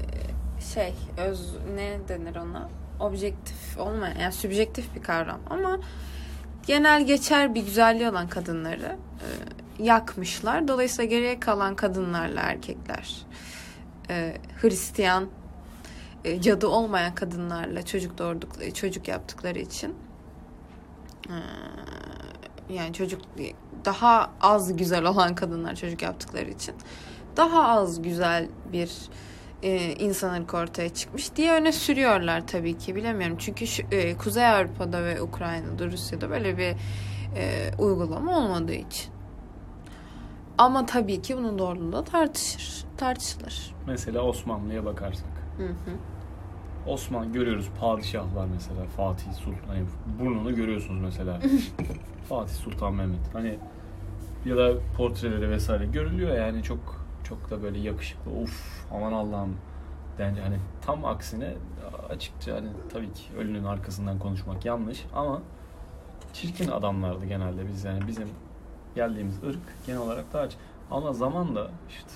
şey 0.73 0.93
öz 1.17 1.55
ne 1.75 1.99
denir 2.07 2.35
ona? 2.35 2.69
Objektif 2.99 3.77
olmayan 3.77 4.19
yani 4.19 4.33
sübjektif 4.33 4.95
bir 4.95 5.01
kavram 5.01 5.39
ama 5.49 5.79
genel 6.69 7.05
geçer 7.05 7.55
bir 7.55 7.65
güzelliği 7.65 8.09
olan 8.09 8.27
kadınları 8.27 8.97
e, 9.19 9.27
yakmışlar. 9.83 10.67
Dolayısıyla 10.67 11.09
geriye 11.09 11.39
kalan 11.39 11.75
kadınlarla 11.75 12.41
erkekler 12.41 13.25
e, 14.09 14.37
Hristiyan 14.61 15.27
e, 16.25 16.41
cadı 16.41 16.67
olmayan 16.67 17.15
kadınlarla 17.15 17.85
çocuk 17.85 18.17
doğurdukları 18.17 18.73
çocuk 18.73 19.07
yaptıkları 19.07 19.59
için 19.59 19.95
e, 21.29 21.35
yani 22.73 22.93
çocuk 22.93 23.21
daha 23.85 24.31
az 24.41 24.77
güzel 24.77 25.05
olan 25.05 25.35
kadınlar 25.35 25.75
çocuk 25.75 26.01
yaptıkları 26.01 26.49
için 26.49 26.75
daha 27.37 27.67
az 27.67 28.01
güzel 28.01 28.47
bir 28.73 28.91
e, 29.63 29.95
insan 29.95 30.41
ırkı 30.41 30.57
ortaya 30.57 30.89
çıkmış 30.89 31.35
diye 31.35 31.53
öne 31.53 31.71
sürüyorlar 31.71 32.47
tabii 32.47 32.77
ki 32.77 32.95
bilemiyorum 32.95 33.37
çünkü 33.39 33.67
şu, 33.67 33.83
e, 33.91 34.17
Kuzey 34.17 34.47
Avrupa'da 34.47 35.03
ve 35.03 35.21
Ukrayna'da 35.21 35.85
Rusya'da 35.85 36.29
böyle 36.29 36.57
bir 36.57 36.75
e, 37.35 37.71
uygulama 37.77 38.37
olmadığı 38.37 38.73
için 38.73 39.11
ama 40.57 40.85
tabii 40.85 41.21
ki 41.21 41.37
bunun 41.37 41.59
doğruluğu 41.59 41.91
da 41.91 42.03
tartışır 42.03 42.85
tartışılır. 42.97 43.75
Mesela 43.87 44.21
Osmanlı'ya 44.21 44.85
bakarsak. 44.85 45.29
Hı 45.57 45.67
hı. 45.67 45.91
Osman 46.87 47.33
görüyoruz 47.33 47.69
padişahlar 47.79 48.47
mesela 48.53 48.85
Fatih 48.97 49.33
Sultan 49.33 49.67
hani 49.67 49.83
burnunu 50.19 50.55
görüyorsunuz 50.55 51.01
mesela 51.01 51.39
Fatih 52.29 52.53
Sultan 52.53 52.93
Mehmet 52.93 53.33
hani 53.33 53.57
ya 54.45 54.57
da 54.57 54.73
portreleri 54.97 55.49
vesaire 55.49 55.85
görülüyor 55.85 56.37
yani 56.37 56.63
çok 56.63 56.98
çok 57.29 57.49
da 57.51 57.63
böyle 57.63 57.79
yakışıklı 57.79 58.31
uf 58.31 58.85
aman 58.93 59.13
Allah'ım 59.13 59.57
bence 60.19 60.41
hani 60.41 60.57
tam 60.85 61.05
aksine 61.05 61.53
açıkça 62.09 62.55
hani 62.55 62.67
tabii 62.93 63.13
ki 63.13 63.23
ölünün 63.37 63.63
arkasından 63.63 64.19
konuşmak 64.19 64.65
yanlış 64.65 65.05
ama 65.15 65.41
çirkin 66.33 66.71
adamlardı 66.71 67.25
genelde 67.25 67.67
biz 67.67 67.83
yani 67.83 68.07
bizim 68.07 68.29
geldiğimiz 68.95 69.43
ırk 69.43 69.59
genel 69.87 69.99
olarak 70.01 70.33
daha 70.33 70.41
aç- 70.43 70.55
ama 70.91 71.13
zamanla 71.13 71.71
işte 71.89 72.09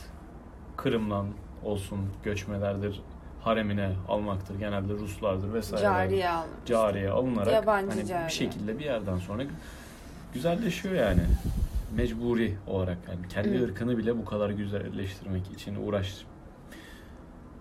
Kırım'dan 0.77 1.25
olsun 1.63 1.99
göçmelerdir 2.23 3.01
haremine 3.41 3.91
almaktır. 4.09 4.59
Genelde 4.59 4.93
Ruslardır 4.93 5.53
vesaire. 5.53 5.83
Cariye 5.83 6.29
almış. 6.29 6.49
Cariye 6.65 7.09
alınarak 7.09 7.53
Yabancı 7.53 7.89
hani 7.89 8.05
cariye. 8.07 8.27
bir 8.27 8.31
şekilde 8.33 8.79
bir 8.79 8.85
yerden 8.85 9.17
sonra 9.17 9.43
güzelleşiyor 10.33 10.95
yani. 10.95 11.21
Mecburi 11.95 12.57
olarak 12.67 12.97
yani 13.09 13.27
kendi 13.29 13.59
Hı. 13.59 13.63
ırkını 13.63 13.97
bile 13.97 14.17
bu 14.17 14.25
kadar 14.25 14.49
güzelleştirmek 14.49 15.51
için 15.51 15.75
uğraş 15.75 16.25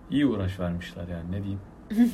iyi 0.09 0.25
uğraş 0.25 0.59
vermişler 0.59 1.07
yani 1.07 1.31
ne 1.31 1.37
diyeyim. 1.43 1.59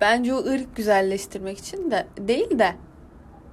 Bence 0.00 0.34
o 0.34 0.38
ırk 0.44 0.76
güzelleştirmek 0.76 1.58
için 1.58 1.90
de 1.90 2.06
değil 2.18 2.58
de 2.58 2.74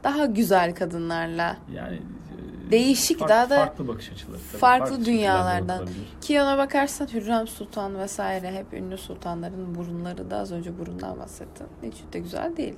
daha 0.03 0.25
güzel 0.25 0.75
kadınlarla 0.75 1.57
Yani 1.75 1.95
e, 1.95 2.71
Değişik, 2.71 3.19
fark- 3.19 3.29
daha 3.29 3.49
da 3.49 3.55
farklı 3.57 3.87
bakış 3.87 4.11
açıları. 4.11 4.37
tabii. 4.51 4.59
farklı 4.59 4.87
şekillerde 4.95 5.11
dünyalardan. 5.11 5.87
Ki 6.21 6.41
ona 6.41 6.57
bakarsan 6.57 7.07
Hürrem 7.13 7.47
Sultan 7.47 7.99
vesaire 7.99 8.51
hep 8.51 8.73
ünlü 8.73 8.97
sultanların 8.97 9.75
burunları 9.75 10.31
da 10.31 10.37
az 10.37 10.51
önce 10.51 10.79
burundan 10.79 11.19
bahsettin. 11.19 11.67
Hiç 11.83 11.95
de 12.13 12.19
güzel 12.19 12.57
değil. 12.57 12.75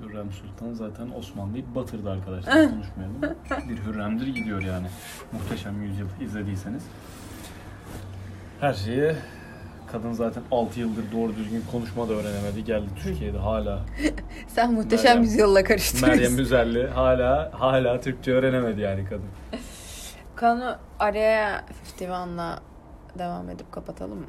Hürrem 0.00 0.32
Sultan 0.32 0.74
zaten 0.74 1.10
Osmanlı'yı 1.18 1.64
batırdı 1.74 2.10
arkadaşlar 2.10 2.54
konuşmayalım. 2.70 3.20
Bir 3.68 3.76
Hürrem'dir 3.86 4.26
gidiyor 4.26 4.62
yani. 4.62 4.86
Muhteşem 5.32 5.82
Yüzyıl 5.82 6.06
izlediyseniz. 6.20 6.82
Her 8.60 8.74
şeyi 8.74 9.12
kadın 9.92 10.12
zaten 10.12 10.42
6 10.50 10.80
yıldır 10.80 11.12
doğru 11.12 11.36
düzgün 11.36 11.64
konuşma 11.72 12.08
da 12.08 12.12
öğrenemedi. 12.12 12.64
Geldi 12.64 12.86
Türkiye'de 13.02 13.38
hala 13.38 13.80
Sen 14.48 14.72
muhteşem 14.72 15.16
Meryem- 15.18 15.22
yüzyılla 15.22 15.64
karıştırıyorsun. 15.64 16.22
Meryem 16.22 16.38
Üzerli 16.38 16.88
hala 16.88 17.50
hala 17.60 18.00
Türkçe 18.00 18.32
öğrenemedi 18.32 18.80
yani 18.80 19.04
kadın. 19.04 19.26
Konu 20.40 20.76
araya 20.98 21.64
51'la 22.00 22.58
devam 23.18 23.50
edip 23.50 23.72
kapatalım 23.72 24.18
mı? 24.18 24.26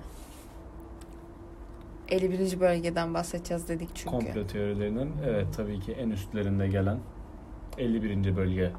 51. 2.13 2.59
bölgeden 2.59 3.13
bahsedeceğiz 3.13 3.69
dedik 3.69 3.89
çünkü. 3.95 4.09
Komplo 4.09 4.47
teorilerinin 4.47 5.11
evet 5.25 5.47
tabii 5.57 5.79
ki 5.79 5.91
en 5.91 6.09
üstlerinde 6.09 6.67
gelen 6.67 6.99
51. 7.77 8.35
bölge. 8.35 8.71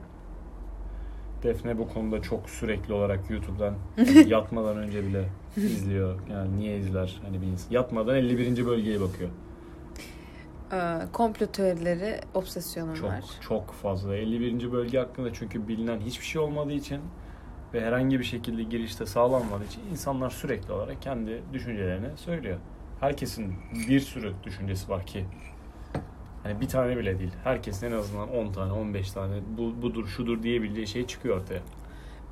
Defne 1.42 1.78
bu 1.78 1.88
konuda 1.88 2.22
çok 2.22 2.50
sürekli 2.50 2.94
olarak 2.94 3.30
YouTube'dan 3.30 3.74
yatmadan 4.26 4.76
önce 4.76 5.06
bile 5.06 5.28
izliyor. 5.56 6.20
Yani 6.30 6.56
niye 6.56 6.78
izler? 6.78 7.20
Hani 7.24 7.42
bir 7.42 7.46
insan 7.46 7.70
yatmadan 7.70 8.16
51. 8.16 8.66
bölgeye 8.66 9.00
bakıyor. 9.00 9.30
Ee, 10.72 10.98
komplo 11.12 11.46
teorileri 11.46 12.20
obsesyonum 12.34 12.94
Çok 12.94 13.10
var. 13.10 13.24
çok 13.40 13.72
fazla. 13.72 14.16
51. 14.16 14.72
bölge 14.72 14.98
hakkında 14.98 15.32
çünkü 15.32 15.68
bilinen 15.68 16.00
hiçbir 16.00 16.26
şey 16.26 16.42
olmadığı 16.42 16.72
için 16.72 17.00
ve 17.74 17.80
herhangi 17.80 18.18
bir 18.18 18.24
şekilde 18.24 18.62
girişte 18.62 19.06
sağlanmadığı 19.06 19.64
için 19.64 19.82
insanlar 19.90 20.30
sürekli 20.30 20.72
olarak 20.72 21.02
kendi 21.02 21.42
düşüncelerini 21.52 22.16
söylüyor. 22.16 22.58
Herkesin 23.00 23.54
bir 23.88 24.00
sürü 24.00 24.32
düşüncesi 24.44 24.88
var 24.88 25.06
ki 25.06 25.24
hani 26.42 26.60
bir 26.60 26.68
tane 26.68 26.96
bile 26.96 27.18
değil. 27.18 27.32
Herkesin 27.44 27.86
en 27.86 27.92
azından 27.92 28.30
10 28.30 28.52
tane, 28.52 28.72
15 28.72 29.10
tane 29.10 29.34
bu, 29.58 29.82
budur, 29.82 30.06
şudur 30.06 30.42
diyebileceği 30.42 30.86
şey 30.86 31.06
çıkıyor 31.06 31.40
ortaya. 31.40 31.60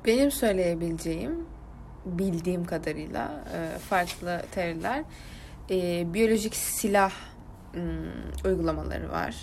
Benim 0.05 0.31
söyleyebileceğim 0.31 1.45
bildiğim 2.05 2.65
kadarıyla 2.65 3.43
e, 3.55 3.77
farklı 3.77 4.41
teoriler 4.51 5.03
e, 5.69 6.13
biyolojik 6.13 6.55
silah 6.55 7.11
ım, 7.75 8.11
uygulamaları 8.45 9.11
var. 9.11 9.35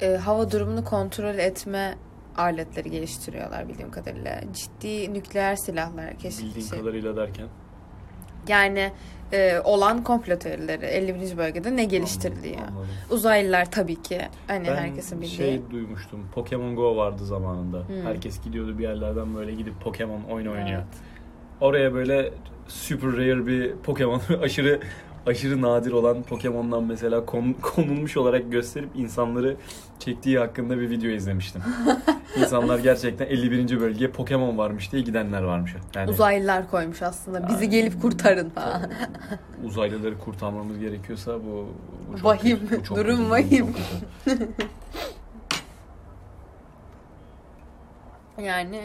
E, 0.00 0.16
hava 0.16 0.50
durumunu 0.50 0.84
kontrol 0.84 1.38
etme 1.38 1.98
aletleri 2.36 2.90
geliştiriyorlar 2.90 3.68
bildiğim 3.68 3.90
kadarıyla. 3.90 4.40
Ciddi 4.52 5.14
nükleer 5.14 5.56
silahlar 5.56 6.18
keşke. 6.18 6.44
Bildiğin 6.44 6.68
kadarıyla 6.68 7.16
derken. 7.16 7.46
Yani 8.48 8.92
e, 9.32 9.60
olan 9.64 10.04
komplo 10.04 10.38
teorileri 10.38 10.84
51. 10.86 11.36
bölgede 11.36 11.76
ne 11.76 11.84
geliştiriliyor? 11.84 12.54
Anladım, 12.58 12.74
anladım. 12.76 12.88
Uzaylılar 13.10 13.70
tabii 13.70 14.02
ki. 14.02 14.20
Hani 14.46 14.68
Ben 14.68 14.76
herkesin 14.76 15.20
bildiği. 15.20 15.36
şey 15.36 15.60
duymuştum. 15.70 16.20
Pokemon 16.34 16.76
Go 16.76 16.96
vardı 16.96 17.26
zamanında. 17.26 17.78
Hmm. 17.88 18.02
Herkes 18.04 18.40
gidiyordu 18.44 18.78
bir 18.78 18.82
yerlerden 18.82 19.34
böyle 19.36 19.54
gidip 19.54 19.80
Pokemon 19.80 20.22
oyun 20.30 20.46
oynuyor. 20.46 20.68
Evet. 20.78 20.84
Oraya 21.60 21.94
böyle 21.94 22.30
super 22.68 23.12
rare 23.12 23.46
bir 23.46 23.72
Pokemon 23.76 24.20
aşırı 24.42 24.80
aşırı 25.28 25.62
nadir 25.62 25.92
olan 25.92 26.22
Pokemon'dan 26.22 26.84
mesela 26.84 27.24
kon- 27.24 27.52
konulmuş 27.62 28.16
olarak 28.16 28.52
gösterip 28.52 28.88
insanları 28.96 29.56
çektiği 29.98 30.38
hakkında 30.38 30.78
bir 30.80 30.90
video 30.90 31.10
izlemiştim. 31.10 31.62
İnsanlar 32.40 32.78
gerçekten 32.78 33.26
51. 33.26 33.80
bölgeye 33.80 34.10
Pokemon 34.10 34.58
varmış 34.58 34.92
diye 34.92 35.02
gidenler 35.02 35.42
varmış. 35.42 35.74
Yani 35.94 36.10
Uzaylılar 36.10 36.70
koymuş 36.70 37.02
aslında. 37.02 37.48
Bizi 37.48 37.64
Yani- 37.64 37.70
gelip 37.70 38.02
kurtarın 38.02 38.50
falan. 38.50 38.82
uzaylıları 39.64 40.18
kurtarmamız 40.18 40.78
gerekiyorsa 40.78 41.34
bu, 41.34 41.66
bu 42.12 42.16
çok 42.16 42.24
Vahim. 42.24 42.58
kötü, 42.68 42.80
bu 42.80 42.84
çok 42.84 42.96
Durum 42.96 43.16
kötü, 43.16 43.30
vahim. 43.30 43.66
çok 43.66 43.74
kötü. 44.24 44.48
Yani 48.42 48.80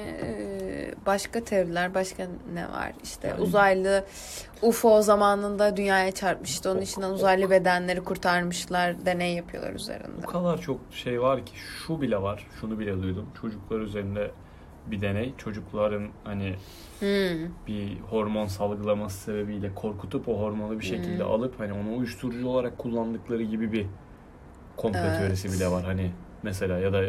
başka 1.06 1.44
teoriler, 1.44 1.94
başka 1.94 2.28
ne 2.54 2.70
var? 2.70 2.92
İşte 3.04 3.28
Yani- 3.28 3.42
uzaylı 3.42 4.04
UFO 4.62 5.02
zamanında 5.02 5.78
dünyaya 5.78 6.12
çarpmıştı. 6.12 6.72
Onun 6.72 6.82
içinden 6.82 7.10
uzaylı 7.10 7.50
bedenleri 7.50 8.04
kurtarmışlar. 8.04 9.06
Deney 9.06 9.34
yapıyorlar 9.36 9.74
üzerinde. 9.74 10.26
O 10.28 10.30
kadar 10.32 10.62
çok 10.62 10.80
şey 10.92 11.22
var 11.22 11.46
ki 11.46 11.52
şu 11.58 12.02
bile 12.02 12.22
var. 12.22 12.48
Şunu 12.62 12.80
bile 12.80 13.02
duydum. 13.02 13.30
Çocuklar 13.42 13.80
üzerinde 13.80 14.32
bir 14.88 15.02
deney. 15.02 15.34
Çocukların 15.38 16.08
hani 16.24 16.56
Hmm. 17.00 17.50
bir 17.68 18.00
hormon 18.00 18.48
salgılaması 18.48 19.18
sebebiyle 19.18 19.76
korkutup 19.76 20.30
o 20.30 20.40
hormonu 20.40 20.80
bir 20.80 20.86
şekilde 20.86 21.24
Hmm. 21.24 21.32
alıp 21.32 21.60
hani 21.60 21.74
onu 21.74 21.98
uyuşturucu 21.98 22.48
olarak 22.48 22.78
kullandıkları 22.78 23.44
gibi 23.44 23.72
bir 23.72 23.86
komplo 24.78 25.00
Evet. 25.00 25.18
teorisi 25.20 25.52
bile 25.54 25.68
var. 25.72 25.84
Hani 25.84 26.12
mesela 26.44 26.80
ya 26.80 26.94
da 26.94 27.04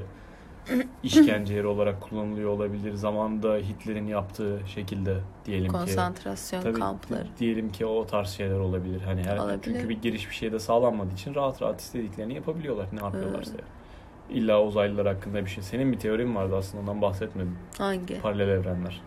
işkence 1.03 1.55
yeri 1.55 1.66
olarak 1.66 2.00
kullanılıyor 2.00 2.50
olabilir. 2.50 2.94
Zamanında 2.94 3.57
Hitler'in 3.57 4.07
yaptığı 4.07 4.61
şekilde 4.66 5.16
diyelim 5.46 5.66
ki. 5.66 5.72
Konsantrasyon 5.72 6.72
kampları. 6.72 7.27
diyelim 7.38 7.72
ki 7.72 7.87
o 7.87 8.07
tarz 8.07 8.29
şeyler 8.29 8.59
olabilir. 8.59 9.00
Hani 9.00 9.22
her 9.24 9.37
Olabilir. 9.37 9.61
çünkü 9.64 9.88
bir 9.88 10.03
giriş 10.03 10.31
bir 10.31 10.35
şeyde 10.35 10.59
sağlanmadığı 10.59 11.12
için 11.14 11.35
rahat 11.35 11.62
rahat 11.62 11.81
istediklerini 11.81 12.35
yapabiliyorlar. 12.35 12.87
Ne 12.92 13.00
yapıyorlarsa. 13.05 13.53
Hmm. 13.53 14.37
İlla 14.37 14.62
uzaylılar 14.62 15.07
hakkında 15.07 15.44
bir 15.44 15.50
şey. 15.50 15.64
Senin 15.64 15.92
bir 15.92 15.98
teorin 15.98 16.35
vardı 16.35 16.57
aslında 16.57 16.81
ondan 16.83 17.03
bahsetmedim. 17.03 17.59
Hangi? 17.79 18.20
Paralel 18.20 18.48
evrenler. 18.48 19.03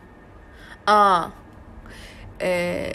Aa. 0.88 1.26
Ee, 2.42 2.94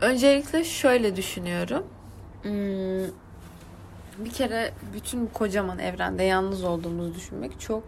öncelikle 0.00 0.64
şöyle 0.64 1.16
düşünüyorum. 1.16 1.84
Hmm, 2.42 3.04
bir 4.18 4.30
kere 4.30 4.72
bütün 4.94 5.26
kocaman 5.26 5.78
evrende 5.78 6.22
yalnız 6.22 6.64
olduğumuzu 6.64 7.14
düşünmek 7.14 7.60
çok 7.60 7.84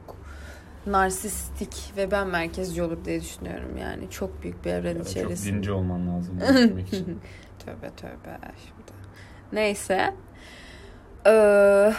narsistik 0.87 1.93
ve 1.97 2.11
ben 2.11 2.27
merkezci 2.29 2.83
olur 2.83 3.05
diye 3.05 3.21
düşünüyorum. 3.21 3.77
Yani 3.77 4.11
çok 4.11 4.43
büyük 4.43 4.65
bir 4.65 4.71
evren 4.71 4.89
Ya 4.89 4.95
da 4.95 4.99
çok 5.05 5.11
içerisinde. 5.11 5.57
dinci 5.57 5.73
olman 5.73 6.09
lazım 6.17 6.39
için. 6.79 7.21
Tövbe 7.67 7.91
tövbe 7.97 8.39
şimdi. 8.65 8.93
Neyse. 9.53 10.15
Ee, 11.27 11.93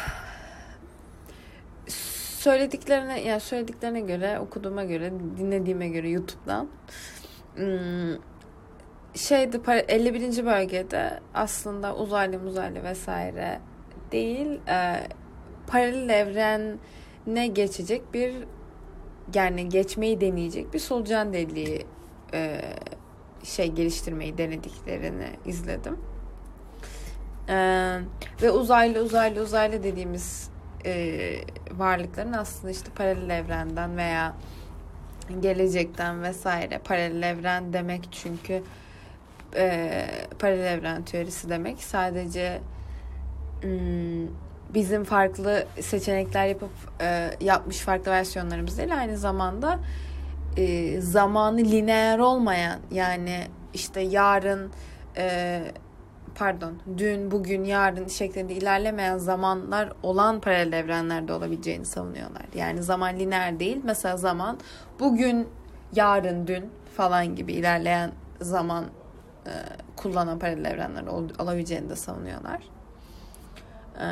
söylediklerine 2.39 3.21
yani 3.21 3.39
söylediklerine 3.39 3.99
göre 4.01 4.39
okuduğuma 4.39 4.83
göre 4.83 5.11
dinlediğime 5.37 5.87
göre 5.87 6.09
YouTube'dan 6.09 6.67
hmm, 7.55 8.15
şeydi 9.15 9.57
par- 9.57 9.85
51. 9.87 10.45
bölgede 10.45 11.19
aslında 11.33 11.95
uzaylı 11.95 12.39
muzaylı 12.39 12.83
vesaire 12.83 13.59
değil 14.11 14.59
e, 14.67 15.07
paralel 15.67 16.09
evrene 16.09 17.47
geçecek 17.47 18.13
bir 18.13 18.33
yani 19.33 19.69
geçmeyi 19.69 20.21
deneyecek 20.21 20.73
bir 20.73 20.79
solucan 20.79 21.33
deliği 21.33 21.85
e, 22.33 22.61
şey 23.43 23.71
geliştirmeyi 23.71 24.37
denediklerini 24.37 25.29
izledim. 25.45 25.99
Ee, 27.49 27.99
ve 28.41 28.51
uzaylı 28.51 29.01
uzaylı 29.03 29.41
uzaylı 29.41 29.83
dediğimiz 29.83 30.49
e, 30.85 31.35
varlıkların 31.71 32.33
aslında 32.33 32.71
işte 32.71 32.89
paralel 32.95 33.29
evrenden 33.29 33.97
veya 33.97 34.35
gelecekten 35.39 36.23
vesaire 36.23 36.77
paralel 36.77 37.23
evren 37.23 37.73
demek 37.73 38.09
çünkü 38.11 38.63
e, 39.55 40.05
paralel 40.39 40.65
evren 40.65 41.03
teorisi 41.03 41.49
demek 41.49 41.83
sadece 41.83 42.61
bizim 44.73 45.03
farklı 45.03 45.65
seçenekler 45.81 46.47
yapıp 46.47 46.71
e, 47.01 47.31
yapmış 47.41 47.79
farklı 47.79 48.11
versiyonlarımız 48.11 48.77
değil 48.77 48.97
aynı 48.97 49.17
zamanda 49.17 49.79
e, 50.57 51.01
zamanı 51.01 51.57
lineer 51.57 52.19
olmayan 52.19 52.79
yani 52.91 53.47
işte 53.73 54.01
yarın 54.01 54.71
e, 55.17 55.61
pardon 56.35 56.73
dün 56.97 57.31
bugün 57.31 57.63
yarın 57.63 58.07
şeklinde 58.07 58.53
ilerlemeyen 58.53 59.17
zamanlar 59.17 59.93
olan 60.03 60.41
paralel 60.41 60.73
evrenlerde 60.73 61.33
olabileceğini 61.33 61.85
savunuyorlar. 61.85 62.45
Yani 62.55 62.83
zaman 62.83 63.19
lineer 63.19 63.59
değil. 63.59 63.81
Mesela 63.83 64.17
zaman 64.17 64.59
bugün 64.99 65.47
yarın 65.95 66.47
dün 66.47 66.69
falan 66.97 67.35
gibi 67.35 67.53
ilerleyen 67.53 68.11
zaman 68.41 68.85
kullanan 69.95 70.39
paralel 70.39 70.65
evrenler 70.65 71.07
ol, 71.07 71.29
olabileceğini 71.39 71.89
de 71.89 71.95
savunuyorlar. 71.95 72.74
E, 74.01 74.07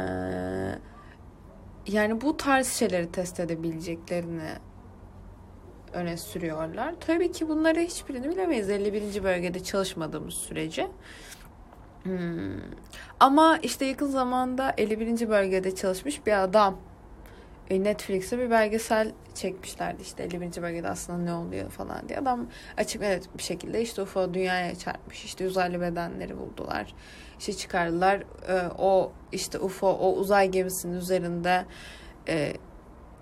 yani 1.88 2.22
bu 2.22 2.38
tarz 2.38 2.68
şeyleri 2.68 3.12
test 3.12 3.40
edebileceklerini 3.40 4.50
öne 5.94 6.18
sürüyorlar. 6.18 6.96
Tabii 7.00 7.32
ki 7.32 7.50
bunları 7.50 7.80
hiçbirini 7.80 8.30
bilemeyiz 8.30 8.70
51. 8.70 9.24
bölgede 9.24 9.64
çalışmadığımız 9.64 10.34
sürece. 10.34 10.88
Hmm. 12.04 12.62
Ama 13.20 13.58
işte 13.58 13.86
yakın 13.86 14.08
zamanda 14.08 14.74
51. 14.78 15.30
bölgede 15.30 15.76
çalışmış 15.76 16.26
bir 16.26 16.44
adam 16.44 16.78
Netflix'e 17.70 18.40
bir 18.40 18.50
belgesel 18.52 19.12
çekmişlerdi 19.36 20.02
işte 20.02 20.24
51. 20.24 20.62
bölgede 20.62 20.90
aslında 20.90 21.20
ne 21.20 21.34
oluyor 21.34 21.70
falan 21.70 22.10
diye. 22.10 22.20
Adam 22.20 22.48
açık 22.78 23.02
net 23.02 23.38
bir 23.38 23.44
şekilde 23.44 23.82
işte 23.82 24.02
UFO 24.02 24.34
dünyaya 24.34 24.76
çarpmış. 24.76 25.26
işte 25.26 25.48
uzaylı 25.48 25.82
bedenleri 25.82 26.38
buldular. 26.38 26.96
İşte 27.40 27.54
çıkardılar. 27.54 28.24
E, 28.48 28.70
o 28.78 29.12
işte 29.32 29.60
UFO 29.60 29.88
o 29.88 30.14
uzay 30.14 30.50
gemisinin 30.50 30.98
üzerinde 30.98 31.66
e, 32.28 32.54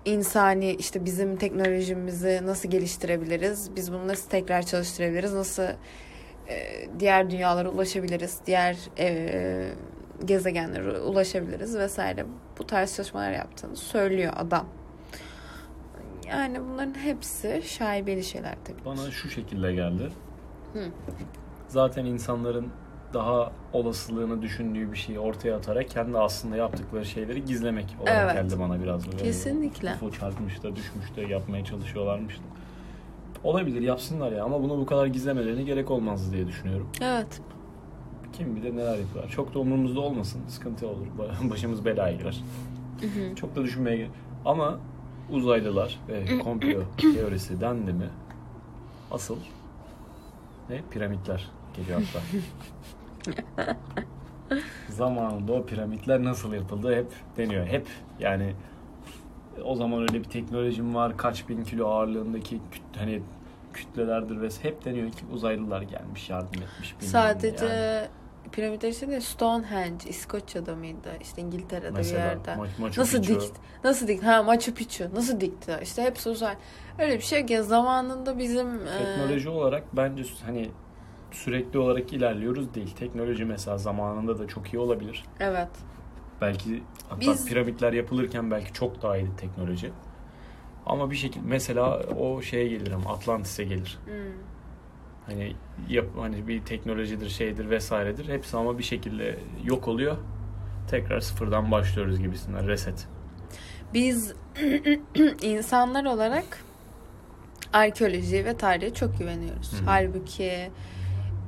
insani 0.04 0.70
işte 0.70 1.04
bizim 1.04 1.36
teknolojimizi 1.36 2.40
nasıl 2.44 2.70
geliştirebiliriz? 2.70 3.76
Biz 3.76 3.92
bunu 3.92 4.08
nasıl 4.08 4.30
tekrar 4.30 4.62
çalıştırabiliriz? 4.62 5.32
Nasıl 5.32 5.62
e, 5.62 6.88
diğer 6.98 7.30
dünyalara 7.30 7.68
ulaşabiliriz? 7.70 8.38
Diğer 8.46 8.76
e, 8.98 9.68
gezegenlere 10.24 10.98
ulaşabiliriz 11.00 11.76
vesaire. 11.78 12.26
Bu 12.58 12.66
tarz 12.66 12.96
çalışmalar 12.96 13.32
yaptığını 13.32 13.76
söylüyor 13.76 14.32
adam. 14.36 14.66
Yani 16.28 16.60
bunların 16.70 16.94
hepsi 16.94 17.62
şaibeli 17.64 18.24
şeyler 18.24 18.56
tabii. 18.64 18.84
Bana 18.84 19.10
şu 19.10 19.28
şekilde 19.30 19.74
geldi. 19.74 20.08
Hı. 20.72 20.84
Zaten 21.68 22.04
insanların 22.04 22.68
daha 23.14 23.52
olasılığını 23.72 24.42
düşündüğü 24.42 24.92
bir 24.92 24.98
şeyi 24.98 25.18
ortaya 25.18 25.56
atarak 25.56 25.88
kendi 25.88 26.18
aslında 26.18 26.56
yaptıkları 26.56 27.04
şeyleri 27.04 27.44
gizlemek 27.44 27.96
olarak 28.00 28.34
Evet. 28.34 28.50
geldi 28.50 28.60
bana 28.60 28.82
biraz. 28.82 29.06
Böyle 29.06 29.16
Kesinlikle. 29.22 29.94
UFO 29.94 30.10
çarpmış 30.10 30.62
da 30.62 30.76
düşmüş 30.76 31.16
de 31.16 31.20
yapmaya 31.20 31.64
çalışıyorlarmış 31.64 32.38
da. 32.38 32.42
Olabilir 33.44 33.80
yapsınlar 33.80 34.32
ya 34.32 34.44
ama 34.44 34.62
bunu 34.62 34.78
bu 34.78 34.86
kadar 34.86 35.06
gizlemelerine 35.06 35.62
gerek 35.62 35.90
olmaz 35.90 36.32
diye 36.32 36.46
düşünüyorum. 36.46 36.88
Evet. 37.00 37.40
Kim 38.32 38.56
bilir 38.56 38.76
neler 38.76 38.98
yapıyorlar. 38.98 39.30
Çok 39.30 39.54
da 39.54 39.58
umurumuzda 39.58 40.00
olmasın. 40.00 40.40
Sıkıntı 40.48 40.88
olur. 40.88 41.06
Başımız 41.50 41.84
belaya 41.84 42.16
girer. 42.16 42.44
Çok 43.36 43.56
da 43.56 43.62
düşünmeye 43.62 43.96
gerek. 43.96 44.10
Ama 44.44 44.78
uzaylılar 45.30 45.98
ve 46.08 46.38
komplo 46.38 46.82
teorisi 47.14 47.60
dendi 47.60 47.92
mi 47.92 48.08
asıl 49.10 49.36
ne? 50.68 50.80
Piramitler 50.90 51.50
geliyor 51.76 52.02
hatta. 52.02 52.20
Zamanında 54.88 55.52
o 55.52 55.66
piramitler 55.66 56.24
nasıl 56.24 56.52
yapıldı 56.52 56.96
hep 56.96 57.06
deniyor. 57.36 57.66
Hep 57.66 57.86
yani 58.20 58.54
o 59.64 59.74
zaman 59.74 60.02
öyle 60.02 60.14
bir 60.14 60.24
teknolojim 60.24 60.94
var. 60.94 61.16
Kaç 61.16 61.48
bin 61.48 61.64
kilo 61.64 61.88
ağırlığındaki 61.88 62.60
küt, 62.72 62.82
hani 62.96 63.22
kütlelerdir 63.72 64.40
ve 64.40 64.48
hep 64.62 64.84
deniyor 64.84 65.10
ki 65.10 65.24
uzaylılar 65.32 65.82
gelmiş 65.82 66.30
yardım 66.30 66.62
etmiş. 66.62 66.94
Sadece 67.00 67.66
yani. 67.66 68.08
Piramitler 68.52 68.88
işte 68.88 69.08
de 69.08 69.20
Stonehenge 69.20 70.08
İskoçya'da 70.08 70.76
mıydı? 70.76 71.10
İşte 71.20 71.42
İngiltere'de 71.42 71.90
Mesela 71.90 72.20
bir 72.20 72.24
yerde. 72.28 72.50
Ma- 72.50 72.80
Machu 72.80 73.00
Nasıl 73.00 73.18
Picchu. 73.22 73.40
dikti? 73.40 73.60
Nasıl 73.84 74.08
dikti? 74.08 74.26
Ha 74.26 74.42
Machu 74.42 74.74
Picchu. 74.74 75.04
Nasıl 75.14 75.40
dikti? 75.40 75.78
İşte 75.82 76.02
hepsi 76.02 76.28
uzay. 76.28 76.54
Öyle 76.98 77.16
bir 77.16 77.22
şey 77.22 77.46
ki 77.46 77.62
zamanında 77.62 78.38
bizim 78.38 78.68
e, 78.86 78.98
Teknoloji 78.98 79.48
olarak 79.48 79.96
bence 79.96 80.22
hani 80.46 80.70
sürekli 81.30 81.78
olarak 81.78 82.12
ilerliyoruz 82.12 82.74
değil. 82.74 82.94
Teknoloji 82.94 83.44
mesela 83.44 83.78
zamanında 83.78 84.38
da 84.38 84.46
çok 84.48 84.74
iyi 84.74 84.78
olabilir. 84.78 85.24
evet. 85.40 85.68
Belki 86.40 86.82
hatta 87.08 87.20
Biz- 87.20 87.46
piramitler 87.46 87.92
yapılırken 87.92 88.50
belki 88.50 88.72
çok 88.72 89.02
daha 89.02 89.16
iyiydi 89.16 89.30
teknoloji. 89.36 89.92
Ama 90.86 91.10
bir 91.10 91.16
şekilde 91.16 91.46
mesela 91.48 91.98
o 92.00 92.42
şeye 92.42 92.68
gelirim 92.68 93.06
Atlantis'e 93.06 93.64
gelir. 93.64 93.98
Hmm. 94.04 94.12
Hani 95.26 95.56
yap 95.88 96.06
hani 96.16 96.48
bir 96.48 96.64
teknolojidir, 96.64 97.28
şeydir 97.28 97.70
vesairedir. 97.70 98.28
Hepsi 98.28 98.56
ama 98.56 98.78
bir 98.78 98.82
şekilde 98.82 99.38
yok 99.64 99.88
oluyor. 99.88 100.16
Tekrar 100.90 101.20
sıfırdan 101.20 101.70
başlıyoruz 101.70 102.18
gibisinden 102.18 102.68
reset. 102.68 103.08
Biz 103.94 104.34
insanlar 105.42 106.04
olarak 106.04 106.64
arkeoloji 107.72 108.44
ve 108.44 108.56
tarihe 108.56 108.94
çok 108.94 109.18
güveniyoruz. 109.18 109.72
Hı 109.72 109.76
hı. 109.76 109.82
Halbuki 109.86 110.70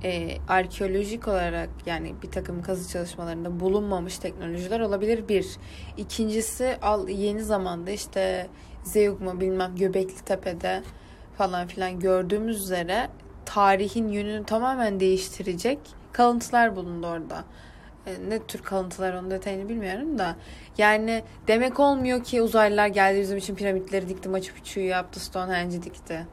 e, 0.04 0.38
arkeolojik 0.48 1.28
olarak 1.28 1.68
yani 1.87 2.14
bir 2.22 2.30
takım 2.30 2.62
kazı 2.62 2.92
çalışmalarında 2.92 3.60
bulunmamış 3.60 4.18
teknolojiler 4.18 4.80
olabilir 4.80 5.28
bir. 5.28 5.46
İkincisi 5.96 6.76
al, 6.82 7.08
yeni 7.08 7.42
zamanda 7.42 7.90
işte 7.90 8.46
Zeugma 8.82 9.40
bilmem 9.40 9.76
Göbekli 9.76 10.24
Tepe'de 10.24 10.82
falan 11.38 11.66
filan 11.66 12.00
gördüğümüz 12.00 12.60
üzere 12.60 13.08
tarihin 13.44 14.09
yönünü 14.09 14.44
tamamen 14.44 15.00
değiştirecek 15.00 15.78
kalıntılar 16.12 16.76
bulundu 16.76 17.07
orada. 17.07 17.44
E, 18.07 18.14
ne 18.28 18.46
tür 18.46 18.62
kalıntılar 18.62 19.14
onun 19.14 19.30
detayını 19.30 19.68
bilmiyorum 19.68 20.18
da 20.18 20.37
yani 20.78 21.22
demek 21.46 21.80
olmuyor 21.80 22.24
ki 22.24 22.42
uzaylılar 22.42 22.87
geldi 22.87 23.20
bizim 23.20 23.38
için 23.38 23.54
piramitleri 23.54 24.09
dikti, 24.09 24.28
Machu 24.28 24.54
Picchu'yu 24.54 24.87
yaptı, 24.87 25.20
Stonehenge'i 25.20 25.83
dikti. 25.83 26.26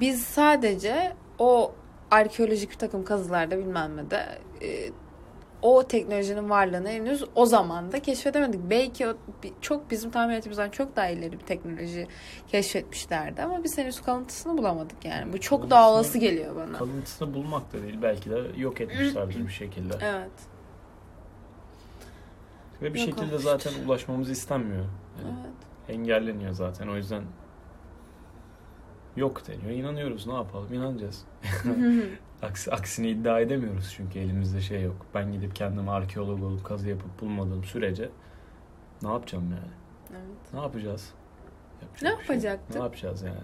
Biz 0.00 0.22
sadece 0.22 1.12
o 1.38 1.72
arkeolojik 2.10 2.70
bir 2.70 2.78
takım 2.78 3.04
kazılarda 3.04 3.58
bilmem 3.58 3.96
ne 3.96 4.10
de 4.10 4.26
e, 4.62 4.90
o 5.62 5.82
teknolojinin 5.88 6.50
varlığını 6.50 6.88
henüz 6.88 7.24
o 7.34 7.46
zaman 7.46 7.92
da 7.92 8.00
keşfedemedik. 8.00 8.60
Belki 8.70 9.08
o, 9.08 9.14
çok 9.60 9.90
bizim 9.90 10.10
tahmin 10.10 10.34
ettiğimizden 10.34 10.70
çok 10.70 10.96
daha 10.96 11.08
ileri 11.08 11.32
bir 11.32 11.38
teknoloji 11.46 12.06
keşfetmişlerdi 12.48 13.42
ama 13.42 13.64
biz 13.64 13.78
henüz 13.78 14.02
kalıntısını 14.02 14.58
bulamadık 14.58 15.04
yani. 15.04 15.32
Bu 15.32 15.40
çok 15.40 15.70
daha 15.70 15.90
olası 15.90 16.18
geliyor 16.18 16.56
bana. 16.56 16.78
Kalıntısını 16.78 17.34
bulmak 17.34 17.72
da 17.72 17.82
değil 17.82 17.98
belki 18.02 18.30
de 18.30 18.42
yok 18.56 18.80
etmişlerdir 18.80 19.40
bir 19.46 19.52
şekilde. 19.52 19.94
Evet. 20.02 20.30
Ve 22.82 22.94
bir 22.94 22.98
Yok 22.98 23.08
şekilde 23.08 23.24
olmuştur. 23.34 23.50
zaten 23.50 23.72
ulaşmamız 23.86 24.30
istenmiyor. 24.30 24.84
Yani 25.24 25.38
Evet. 25.44 25.96
engelleniyor 25.98 26.52
zaten. 26.52 26.88
O 26.88 26.96
yüzden 26.96 27.22
yok 29.16 29.48
deniyor. 29.48 29.70
İnanıyoruz. 29.70 30.26
Ne 30.26 30.34
yapalım? 30.34 30.74
İnanacağız. 30.74 31.24
Aksi, 32.42 32.70
aksini 32.72 33.08
iddia 33.08 33.40
edemiyoruz 33.40 33.92
çünkü 33.96 34.18
elimizde 34.18 34.60
şey 34.60 34.82
yok. 34.82 35.06
Ben 35.14 35.32
gidip 35.32 35.56
kendim 35.56 35.88
arkeolog 35.88 36.42
olup 36.42 36.64
kazı 36.64 36.88
yapıp 36.88 37.20
bulmadığım 37.20 37.64
sürece 37.64 38.10
ne 39.02 39.08
yapacağım 39.08 39.50
yani? 39.50 39.72
evet. 40.10 40.54
Ne 40.54 40.60
yapacağız? 40.60 41.12
Yapacak 41.82 42.02
Ne 42.02 42.08
şey 42.08 42.34
yapacaktık? 42.34 42.76
Ne 42.76 42.82
yapacağız 42.82 43.22
yani? 43.22 43.36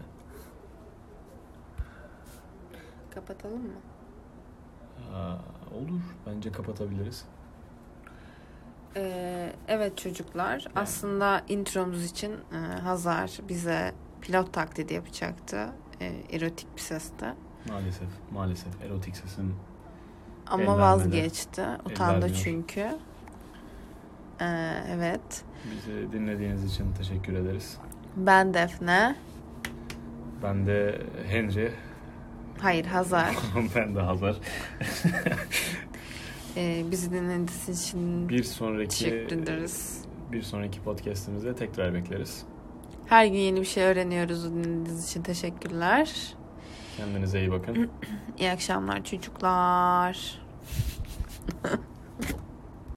Kapatalım 3.15 3.63
mı? 3.63 3.73
Aa, 5.15 5.35
olur. 5.75 6.01
Bence 6.27 6.53
kapatabiliriz. 6.53 7.25
Ee, 8.97 9.53
evet 9.69 9.99
çocuklar 9.99 10.65
aslında 10.75 11.43
intromuz 11.49 12.05
için 12.05 12.33
e, 12.33 12.57
Hazar 12.81 13.39
bize 13.49 13.93
pilot 14.21 14.53
taklidi 14.53 14.95
yapacaktı. 14.95 15.69
E, 16.01 16.07
erotik 16.33 16.77
bir 16.77 16.81
seste. 16.81 17.35
Maalesef. 17.69 18.09
Maalesef. 18.33 18.83
Erotik 18.87 19.17
sesim 19.17 19.55
Ama 20.47 20.79
vazgeçti. 20.79 21.63
Utandı 21.87 22.35
çünkü. 22.35 22.81
Ee, 24.41 24.73
evet. 24.91 25.45
bizi 25.71 26.13
dinlediğiniz 26.13 26.65
için 26.65 26.93
teşekkür 26.93 27.33
ederiz. 27.35 27.79
Ben 28.17 28.55
Defne. 28.55 29.17
Ben 30.43 30.67
de 30.67 31.03
Henry. 31.27 31.73
Hayır 32.61 32.85
Hazar. 32.87 33.37
ben 33.75 33.95
de 33.95 34.01
Hazar. 34.01 34.37
Ee, 36.59 36.85
bizi 36.91 37.11
dinlediğiniz 37.13 37.69
için 37.69 38.29
Bir 38.29 38.43
sonraki 38.45 38.89
teşekkür 39.05 39.37
ederiz. 39.39 40.05
bir 40.33 40.43
sonraki 40.43 40.81
podcast'imizde 40.83 41.55
tekrar 41.55 41.95
bekleriz. 41.95 42.43
Her 43.07 43.27
gün 43.27 43.39
yeni 43.39 43.61
bir 43.61 43.67
şey 43.67 43.85
öğreniyoruz. 43.85 44.45
Dinlediğiniz 44.45 45.05
için 45.09 45.23
teşekkürler. 45.23 46.35
Kendinize 46.97 47.41
iyi 47.41 47.51
bakın. 47.51 47.91
İyi 48.39 48.51
akşamlar 48.51 49.05
çocuklar. 49.05 50.39